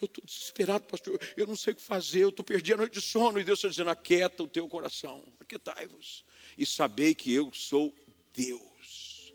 eu 0.00 0.06
estou 0.06 0.22
desesperado, 0.24 0.84
pastor, 0.84 1.18
eu 1.36 1.46
não 1.46 1.56
sei 1.56 1.72
o 1.72 1.76
que 1.76 1.82
fazer, 1.82 2.24
eu 2.24 2.28
estou 2.28 2.44
perdido 2.44 2.74
a 2.74 2.78
noite 2.78 2.94
de 2.94 3.00
sono, 3.00 3.40
e 3.40 3.44
Deus 3.44 3.60
está 3.60 3.68
dizendo, 3.68 3.90
aquieta 3.90 4.42
o 4.42 4.48
teu 4.48 4.68
coração, 4.68 5.24
aquietai-vos, 5.40 6.24
e 6.58 6.66
sabei 6.66 7.14
que 7.14 7.32
eu 7.32 7.50
sou 7.54 7.94
Deus. 8.34 9.32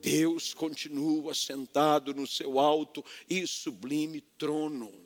Deus 0.00 0.54
continua 0.54 1.34
sentado 1.34 2.14
no 2.14 2.26
seu 2.26 2.60
alto 2.60 3.04
e 3.28 3.44
sublime 3.46 4.20
trono. 4.20 5.05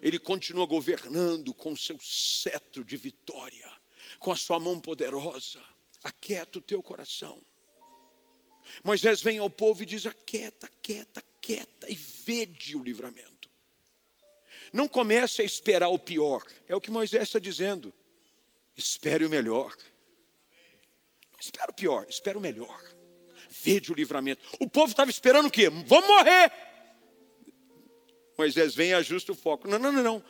Ele 0.00 0.18
continua 0.18 0.66
governando 0.66 1.52
com 1.52 1.76
seu 1.76 1.98
cetro 2.00 2.84
de 2.84 2.96
vitória, 2.96 3.70
com 4.18 4.32
a 4.32 4.36
sua 4.36 4.58
mão 4.58 4.80
poderosa. 4.80 5.62
Aquieta 6.02 6.58
o 6.58 6.62
teu 6.62 6.82
coração. 6.82 7.40
Moisés 8.82 9.20
vem 9.20 9.38
ao 9.38 9.50
povo 9.50 9.82
e 9.82 9.86
diz: 9.86 10.06
aquieta, 10.06 10.66
aquieta, 10.66 11.20
aquieta, 11.20 11.90
e 11.90 11.94
vede 11.94 12.76
o 12.76 12.82
livramento. 12.82 13.50
Não 14.72 14.86
comece 14.86 15.42
a 15.42 15.44
esperar 15.44 15.88
o 15.88 15.98
pior, 15.98 16.44
é 16.68 16.74
o 16.74 16.80
que 16.80 16.90
Moisés 16.90 17.24
está 17.24 17.38
dizendo. 17.38 17.92
Espere 18.76 19.24
o 19.24 19.30
melhor. 19.30 19.76
Não 21.32 21.40
espera 21.40 21.70
o 21.70 21.74
pior, 21.74 22.06
espera 22.08 22.38
o 22.38 22.40
melhor. 22.40 22.80
Vede 23.50 23.92
o 23.92 23.94
livramento. 23.94 24.42
O 24.60 24.70
povo 24.70 24.90
estava 24.90 25.10
esperando 25.10 25.46
o 25.46 25.50
quê? 25.50 25.68
Vamos 25.68 26.06
morrer. 26.06 26.69
Moisés 28.40 28.74
vem 28.74 28.90
e 28.90 28.94
ajusta 28.94 29.32
o 29.32 29.34
foco. 29.34 29.68
Não, 29.68 29.78
não, 29.78 29.92
não, 29.92 30.02
não. 30.02 30.24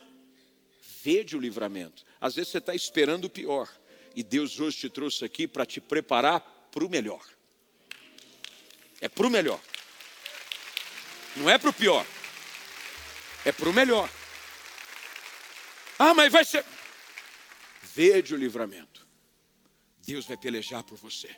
Vede 1.01 1.37
o 1.37 1.39
livramento. 1.39 2.03
Às 2.19 2.35
vezes 2.35 2.51
você 2.51 2.57
está 2.57 2.75
esperando 2.75 3.25
o 3.25 3.29
pior. 3.29 3.69
E 4.13 4.21
Deus 4.21 4.59
hoje 4.59 4.79
te 4.79 4.89
trouxe 4.89 5.23
aqui 5.23 5.47
para 5.47 5.65
te 5.65 5.79
preparar 5.79 6.41
para 6.69 6.83
o 6.83 6.89
melhor. 6.89 7.23
É 8.99 9.07
para 9.07 9.25
o 9.25 9.29
melhor. 9.29 9.61
Não 11.37 11.49
é 11.49 11.57
para 11.57 11.69
o 11.69 11.73
pior. 11.73 12.05
É 13.45 13.53
para 13.53 13.69
o 13.69 13.73
melhor. 13.73 14.09
Ah, 15.97 16.13
mas 16.13 16.33
vai 16.33 16.43
ser. 16.43 16.65
Vede 17.95 18.35
o 18.35 18.37
livramento. 18.37 19.07
Deus 20.05 20.25
vai 20.25 20.35
pelejar 20.35 20.83
por 20.83 20.97
você. 20.97 21.33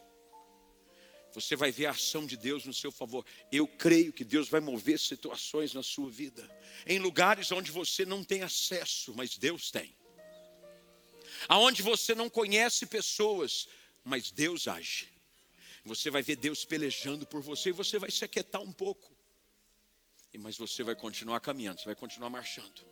Você 1.33 1.55
vai 1.55 1.71
ver 1.71 1.87
a 1.87 1.91
ação 1.91 2.25
de 2.25 2.37
Deus 2.37 2.65
no 2.65 2.73
seu 2.73 2.91
favor. 2.91 3.25
Eu 3.51 3.67
creio 3.67 4.13
que 4.13 4.23
Deus 4.23 4.49
vai 4.49 4.61
mover 4.61 4.99
situações 4.99 5.73
na 5.73 5.81
sua 5.81 6.09
vida, 6.09 6.47
em 6.85 6.99
lugares 6.99 7.51
onde 7.51 7.71
você 7.71 8.05
não 8.05 8.23
tem 8.23 8.43
acesso, 8.43 9.13
mas 9.15 9.37
Deus 9.37 9.71
tem. 9.71 9.95
Aonde 11.47 11.81
você 11.81 12.13
não 12.13 12.29
conhece 12.29 12.85
pessoas, 12.85 13.67
mas 14.03 14.31
Deus 14.31 14.67
age. 14.67 15.11
Você 15.83 16.09
vai 16.09 16.21
ver 16.21 16.35
Deus 16.35 16.63
pelejando 16.63 17.25
por 17.25 17.41
você 17.41 17.69
e 17.69 17.73
você 17.73 17.99
vai 17.99 18.11
se 18.11 18.23
aquietar 18.23 18.61
um 18.61 18.71
pouco. 18.71 19.11
Mas 20.39 20.57
você 20.57 20.83
vai 20.83 20.95
continuar 20.95 21.39
caminhando, 21.39 21.79
você 21.79 21.85
vai 21.85 21.95
continuar 21.95 22.29
marchando. 22.29 22.85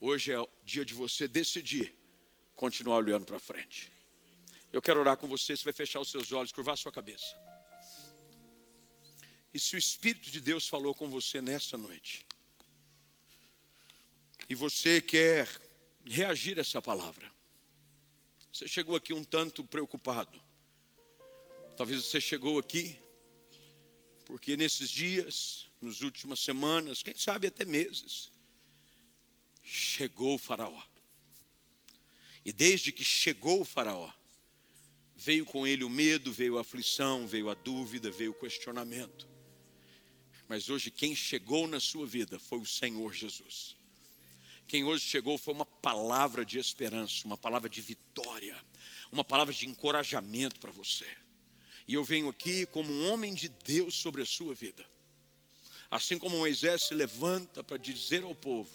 Hoje 0.00 0.32
é 0.32 0.40
o 0.40 0.48
dia 0.64 0.84
de 0.84 0.92
você 0.92 1.28
decidir 1.28 1.94
continuar 2.54 2.96
olhando 2.96 3.24
para 3.24 3.38
frente. 3.38 3.93
Eu 4.74 4.82
quero 4.82 4.98
orar 4.98 5.16
com 5.16 5.28
você, 5.28 5.56
você 5.56 5.62
vai 5.62 5.72
fechar 5.72 6.00
os 6.00 6.10
seus 6.10 6.32
olhos, 6.32 6.50
curvar 6.50 6.74
a 6.74 6.76
sua 6.76 6.90
cabeça. 6.90 7.32
E 9.54 9.60
se 9.60 9.76
o 9.76 9.78
Espírito 9.78 10.32
de 10.32 10.40
Deus 10.40 10.66
falou 10.66 10.92
com 10.92 11.08
você 11.08 11.40
nessa 11.40 11.78
noite, 11.78 12.26
e 14.48 14.54
você 14.56 15.00
quer 15.00 15.48
reagir 16.04 16.58
a 16.58 16.62
essa 16.62 16.82
palavra, 16.82 17.30
você 18.52 18.66
chegou 18.66 18.96
aqui 18.96 19.14
um 19.14 19.22
tanto 19.22 19.62
preocupado. 19.62 20.42
Talvez 21.76 22.04
você 22.04 22.20
chegou 22.20 22.58
aqui 22.58 22.98
porque 24.24 24.56
nesses 24.56 24.90
dias, 24.90 25.70
nas 25.80 26.00
últimas 26.00 26.40
semanas, 26.40 27.00
quem 27.00 27.16
sabe 27.16 27.46
até 27.46 27.64
meses, 27.64 28.32
chegou 29.62 30.34
o 30.34 30.38
Faraó. 30.38 30.82
E 32.44 32.52
desde 32.52 32.90
que 32.90 33.04
chegou 33.04 33.60
o 33.60 33.64
Faraó, 33.64 34.12
Veio 35.16 35.44
com 35.44 35.66
ele 35.66 35.84
o 35.84 35.90
medo, 35.90 36.32
veio 36.32 36.58
a 36.58 36.62
aflição, 36.62 37.26
veio 37.26 37.48
a 37.48 37.54
dúvida, 37.54 38.10
veio 38.10 38.32
o 38.32 38.34
questionamento. 38.34 39.28
Mas 40.48 40.68
hoje 40.68 40.90
quem 40.90 41.14
chegou 41.14 41.66
na 41.66 41.80
sua 41.80 42.06
vida 42.06 42.38
foi 42.38 42.58
o 42.58 42.66
Senhor 42.66 43.12
Jesus. 43.12 43.76
Quem 44.66 44.84
hoje 44.84 45.04
chegou 45.04 45.38
foi 45.38 45.54
uma 45.54 45.66
palavra 45.66 46.44
de 46.44 46.58
esperança, 46.58 47.26
uma 47.26 47.36
palavra 47.36 47.68
de 47.68 47.80
vitória, 47.80 48.56
uma 49.12 49.24
palavra 49.24 49.54
de 49.54 49.66
encorajamento 49.66 50.58
para 50.58 50.72
você. 50.72 51.06
E 51.86 51.94
eu 51.94 52.02
venho 52.02 52.28
aqui 52.28 52.66
como 52.66 52.90
um 52.90 53.10
homem 53.10 53.34
de 53.34 53.48
Deus 53.48 53.94
sobre 53.94 54.22
a 54.22 54.26
sua 54.26 54.54
vida. 54.54 54.84
Assim 55.90 56.18
como 56.18 56.38
Moisés 56.38 56.84
se 56.84 56.94
levanta 56.94 57.62
para 57.62 57.76
dizer 57.76 58.24
ao 58.24 58.34
povo: 58.34 58.70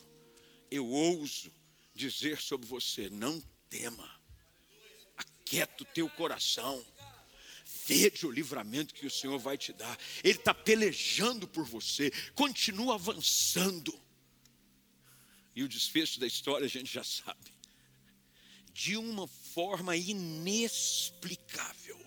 Eu 0.71 0.87
ouso 0.87 1.51
dizer 1.93 2.39
sobre 2.39 2.67
você, 2.67 3.09
não 3.09 3.43
tema 3.69 4.18
aquieta 5.49 5.81
o 5.81 5.85
teu 5.85 6.07
coração. 6.09 6.85
Vede 7.87 8.27
o 8.27 8.31
livramento 8.31 8.93
que 8.93 9.07
o 9.07 9.11
Senhor 9.11 9.39
vai 9.39 9.57
te 9.57 9.73
dar. 9.73 9.97
Ele 10.23 10.37
está 10.37 10.53
pelejando 10.53 11.47
por 11.47 11.65
você. 11.65 12.11
Continua 12.35 12.93
avançando. 12.93 13.99
E 15.55 15.63
o 15.63 15.67
desfecho 15.67 16.19
da 16.19 16.27
história 16.27 16.65
a 16.65 16.69
gente 16.69 16.91
já 16.91 17.03
sabe. 17.03 17.51
De 18.71 18.95
uma 18.95 19.27
forma 19.27 19.95
inexplicável. 19.95 21.99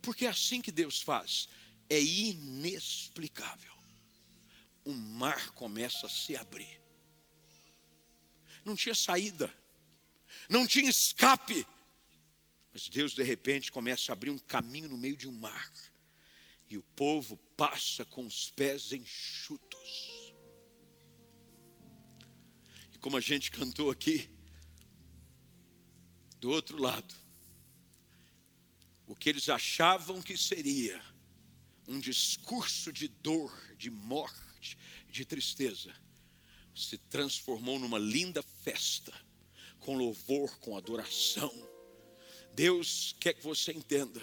Porque 0.00 0.24
é 0.24 0.30
assim 0.30 0.62
que 0.62 0.72
Deus 0.72 1.02
faz. 1.02 1.50
É 1.90 2.00
inexplicável. 2.00 3.76
O 4.84 4.94
mar 4.94 5.50
começa 5.50 6.06
a 6.06 6.10
se 6.10 6.34
abrir. 6.34 6.80
Não 8.64 8.74
tinha 8.74 8.94
saída. 8.94 9.52
Não 10.48 10.66
tinha 10.66 10.88
escape 10.88 11.66
mas 12.76 12.90
Deus, 12.90 13.14
de 13.14 13.22
repente, 13.22 13.72
começa 13.72 14.12
a 14.12 14.14
abrir 14.14 14.28
um 14.28 14.36
caminho 14.36 14.90
no 14.90 14.98
meio 14.98 15.16
de 15.16 15.26
um 15.26 15.32
mar. 15.32 15.72
E 16.68 16.76
o 16.76 16.82
povo 16.82 17.38
passa 17.56 18.04
com 18.04 18.26
os 18.26 18.50
pés 18.50 18.92
enxutos. 18.92 20.34
E 22.92 22.98
como 22.98 23.16
a 23.16 23.20
gente 23.22 23.50
cantou 23.50 23.90
aqui, 23.90 24.28
do 26.38 26.50
outro 26.50 26.76
lado, 26.76 27.14
o 29.06 29.16
que 29.16 29.30
eles 29.30 29.48
achavam 29.48 30.20
que 30.20 30.36
seria 30.36 31.02
um 31.88 31.98
discurso 31.98 32.92
de 32.92 33.08
dor, 33.08 33.58
de 33.78 33.90
morte, 33.90 34.76
de 35.08 35.24
tristeza, 35.24 35.96
se 36.74 36.98
transformou 36.98 37.78
numa 37.78 37.98
linda 37.98 38.42
festa, 38.42 39.18
com 39.78 39.96
louvor, 39.96 40.58
com 40.58 40.76
adoração. 40.76 41.75
Deus 42.56 43.14
quer 43.20 43.34
que 43.34 43.44
você 43.44 43.70
entenda 43.70 44.22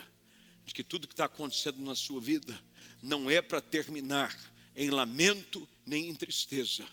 de 0.66 0.74
que 0.74 0.84
tudo 0.84 1.08
que 1.08 1.14
está 1.14 1.26
acontecendo 1.26 1.80
na 1.84 1.94
sua 1.94 2.20
vida 2.20 2.60
não 3.00 3.30
é 3.30 3.44
para 3.44 3.62
terminar 3.62 4.36
em 4.76 4.90
lamento 4.90 5.70
nem 5.86 6.10
em 6.10 6.16
tristeza, 6.16 6.84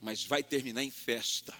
mas 0.00 0.24
vai 0.24 0.42
terminar 0.42 0.82
em 0.82 0.90
festa, 0.90 1.54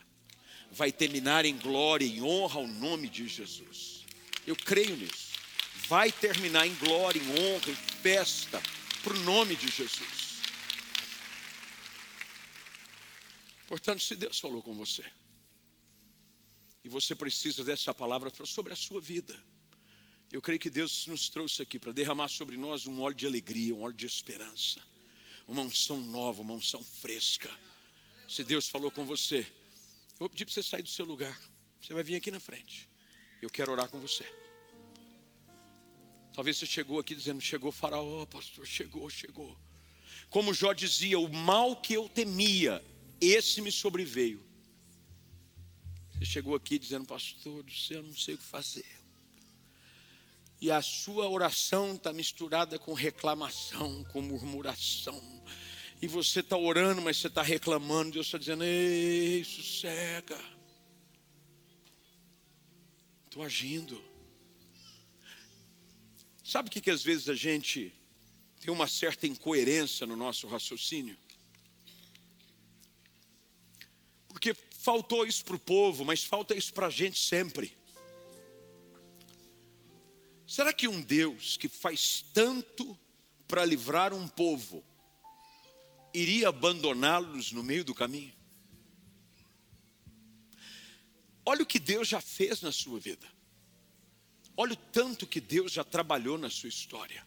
vai 0.73 0.91
terminar 0.91 1.45
em 1.45 1.55
glória 1.59 2.07
e 2.07 2.23
honra 2.23 2.61
ao 2.61 2.67
nome 2.67 3.11
de 3.11 3.29
Jesus. 3.29 4.07
Eu 4.47 4.57
creio 4.57 4.97
nisso. 4.97 5.31
Vai 5.87 6.11
terminar 6.11 6.67
em 6.67 6.75
glória, 6.77 7.21
em 7.21 7.29
honra 7.29 7.71
e 7.71 7.75
festa 7.75 8.63
para 9.03 9.13
o 9.13 9.19
nome 9.19 9.55
de 9.55 9.69
Jesus. 9.69 10.41
Portanto, 13.67 14.03
se 14.03 14.17
Deus 14.17 14.41
falou 14.41 14.63
com 14.63 14.75
você, 14.75 15.05
e 16.85 16.89
você 16.89 17.15
precisa 17.15 17.65
dessa 17.65 17.93
palavra 17.95 18.31
sobre 18.45 18.73
a 18.73 18.77
sua 18.77 19.01
vida, 19.01 19.39
eu 20.33 20.41
creio 20.41 20.61
que 20.61 20.71
Deus 20.71 21.07
nos 21.09 21.29
trouxe 21.29 21.61
aqui 21.61 21.79
para 21.79 21.93
derramar 21.93 22.29
sobre 22.29 22.57
nós 22.57 22.87
um 22.87 23.01
óleo 23.01 23.17
de 23.17 23.27
alegria, 23.27 23.75
um 23.75 23.83
óleo 23.83 23.95
de 23.95 24.07
esperança, 24.07 24.81
uma 25.47 25.63
unção 25.63 26.01
nova, 26.01 26.41
uma 26.41 26.55
unção 26.55 26.85
fresca. 26.85 27.51
Se 28.29 28.45
Deus 28.45 28.69
falou 28.69 28.93
com 28.93 29.05
você, 29.05 29.41
eu 29.41 30.19
vou 30.21 30.31
pedir 30.31 30.45
para 30.45 30.55
você 30.55 30.63
sair 30.63 30.83
do 30.83 30.89
seu 30.89 31.05
lugar. 31.05 31.37
Você 31.81 31.93
vai 31.93 32.05
vir 32.05 32.15
aqui 32.15 32.31
na 32.31 32.39
frente. 32.39 32.89
Eu 33.43 33.51
quero 33.51 33.73
orar 33.73 33.89
com 33.89 33.99
você. 33.99 34.25
Talvez 36.33 36.59
você 36.59 36.67
chegou 36.67 37.01
aqui 37.01 37.13
dizendo: 37.13 37.41
Chegou 37.41 37.73
Faraó, 37.73 38.25
pastor, 38.27 38.65
chegou, 38.65 39.11
chegou. 39.11 39.59
Como 40.29 40.55
Jó 40.55 40.73
dizia: 40.73 41.19
O 41.19 41.29
mal 41.29 41.75
que 41.75 41.95
eu 41.95 42.09
temia, 42.09 42.85
esse 43.21 43.61
me 43.61 43.73
sobreveio. 43.73 44.45
Você 46.21 46.27
chegou 46.27 46.55
aqui 46.55 46.79
dizendo: 46.79 47.05
Pastor 47.05 47.65
do 47.65 47.73
céu, 47.73 48.05
não 48.05 48.15
sei 48.15 48.37
o 48.37 48.39
que 48.39 48.45
fazer 48.45 49.01
e 50.61 50.71
a 50.71 50.83
sua 50.83 51.29
oração 51.29 51.95
está 51.95 52.13
misturada 52.13 52.79
com 52.79 52.93
reclamação, 52.93 54.05
com 54.05 54.21
murmuração. 54.21 55.21
E 56.03 56.07
você 56.07 56.41
está 56.41 56.57
orando, 56.57 57.01
mas 57.01 57.17
você 57.17 57.29
está 57.29 57.43
reclamando, 57.43 58.13
Deus 58.13 58.27
está 58.27 58.37
dizendo: 58.37 58.63
Ei, 58.63 59.43
sossega. 59.43 60.39
Estou 63.25 63.43
agindo. 63.43 64.03
Sabe 66.45 66.69
o 66.69 66.73
que, 66.73 66.81
que 66.81 66.91
às 66.91 67.03
vezes 67.03 67.29
a 67.29 67.35
gente 67.35 67.93
tem 68.61 68.73
uma 68.73 68.89
certa 68.89 69.27
incoerência 69.27 70.07
no 70.07 70.17
nosso 70.17 70.47
raciocínio? 70.47 71.17
Porque 74.29 74.55
faltou 74.81 75.27
isso 75.27 75.45
para 75.45 75.57
o 75.57 75.59
povo, 75.59 76.05
mas 76.05 76.25
falta 76.25 76.55
isso 76.55 76.73
para 76.73 76.87
a 76.87 76.91
gente 76.91 77.19
sempre. 77.19 77.77
Será 80.47 80.73
que 80.73 80.89
um 80.89 81.01
Deus 81.03 81.57
que 81.59 81.69
faz 81.69 82.25
tanto 82.33 82.99
para 83.47 83.65
livrar 83.65 84.15
um 84.15 84.27
povo 84.27 84.83
iria 86.15 86.49
abandoná-los 86.49 87.53
no 87.53 87.63
meio 87.63 87.85
do 87.85 87.95
caminho? 87.95 88.33
Olha 91.45 91.63
o 91.63 91.67
que 91.67 91.79
Deus 91.79 92.09
já 92.09 92.21
fez 92.21 92.63
na 92.63 92.73
sua 92.73 92.99
vida. 92.99 93.27
Olha 94.57 94.73
o 94.73 94.77
tanto 94.77 95.27
que 95.27 95.41
Deus 95.41 95.73
já 95.73 95.85
trabalhou 95.85 96.39
na 96.39 96.49
sua 96.49 96.69
história. 96.69 97.27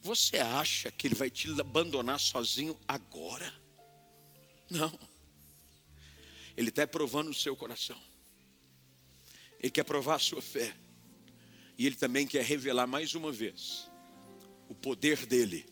Você 0.00 0.38
acha 0.38 0.90
que 0.90 1.06
Ele 1.06 1.14
vai 1.14 1.30
te 1.30 1.48
abandonar 1.60 2.18
sozinho 2.18 2.78
agora? 2.88 3.54
Não. 4.68 5.09
Ele 6.60 6.68
está 6.68 6.86
provando 6.86 7.30
o 7.30 7.34
seu 7.34 7.56
coração. 7.56 7.98
Ele 9.58 9.70
quer 9.70 9.82
provar 9.82 10.16
a 10.16 10.18
sua 10.18 10.42
fé. 10.42 10.76
E 11.78 11.86
Ele 11.86 11.96
também 11.96 12.26
quer 12.26 12.44
revelar 12.44 12.86
mais 12.86 13.14
uma 13.14 13.32
vez 13.32 13.90
o 14.68 14.74
poder 14.74 15.24
dele 15.24 15.64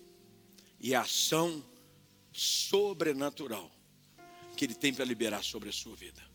e 0.81 0.95
a 0.95 1.03
ação 1.03 1.63
sobrenatural 2.33 3.71
que 4.57 4.65
Ele 4.65 4.75
tem 4.75 4.95
para 4.95 5.05
liberar 5.05 5.45
sobre 5.45 5.69
a 5.69 5.73
sua 5.73 5.95
vida. 5.95 6.27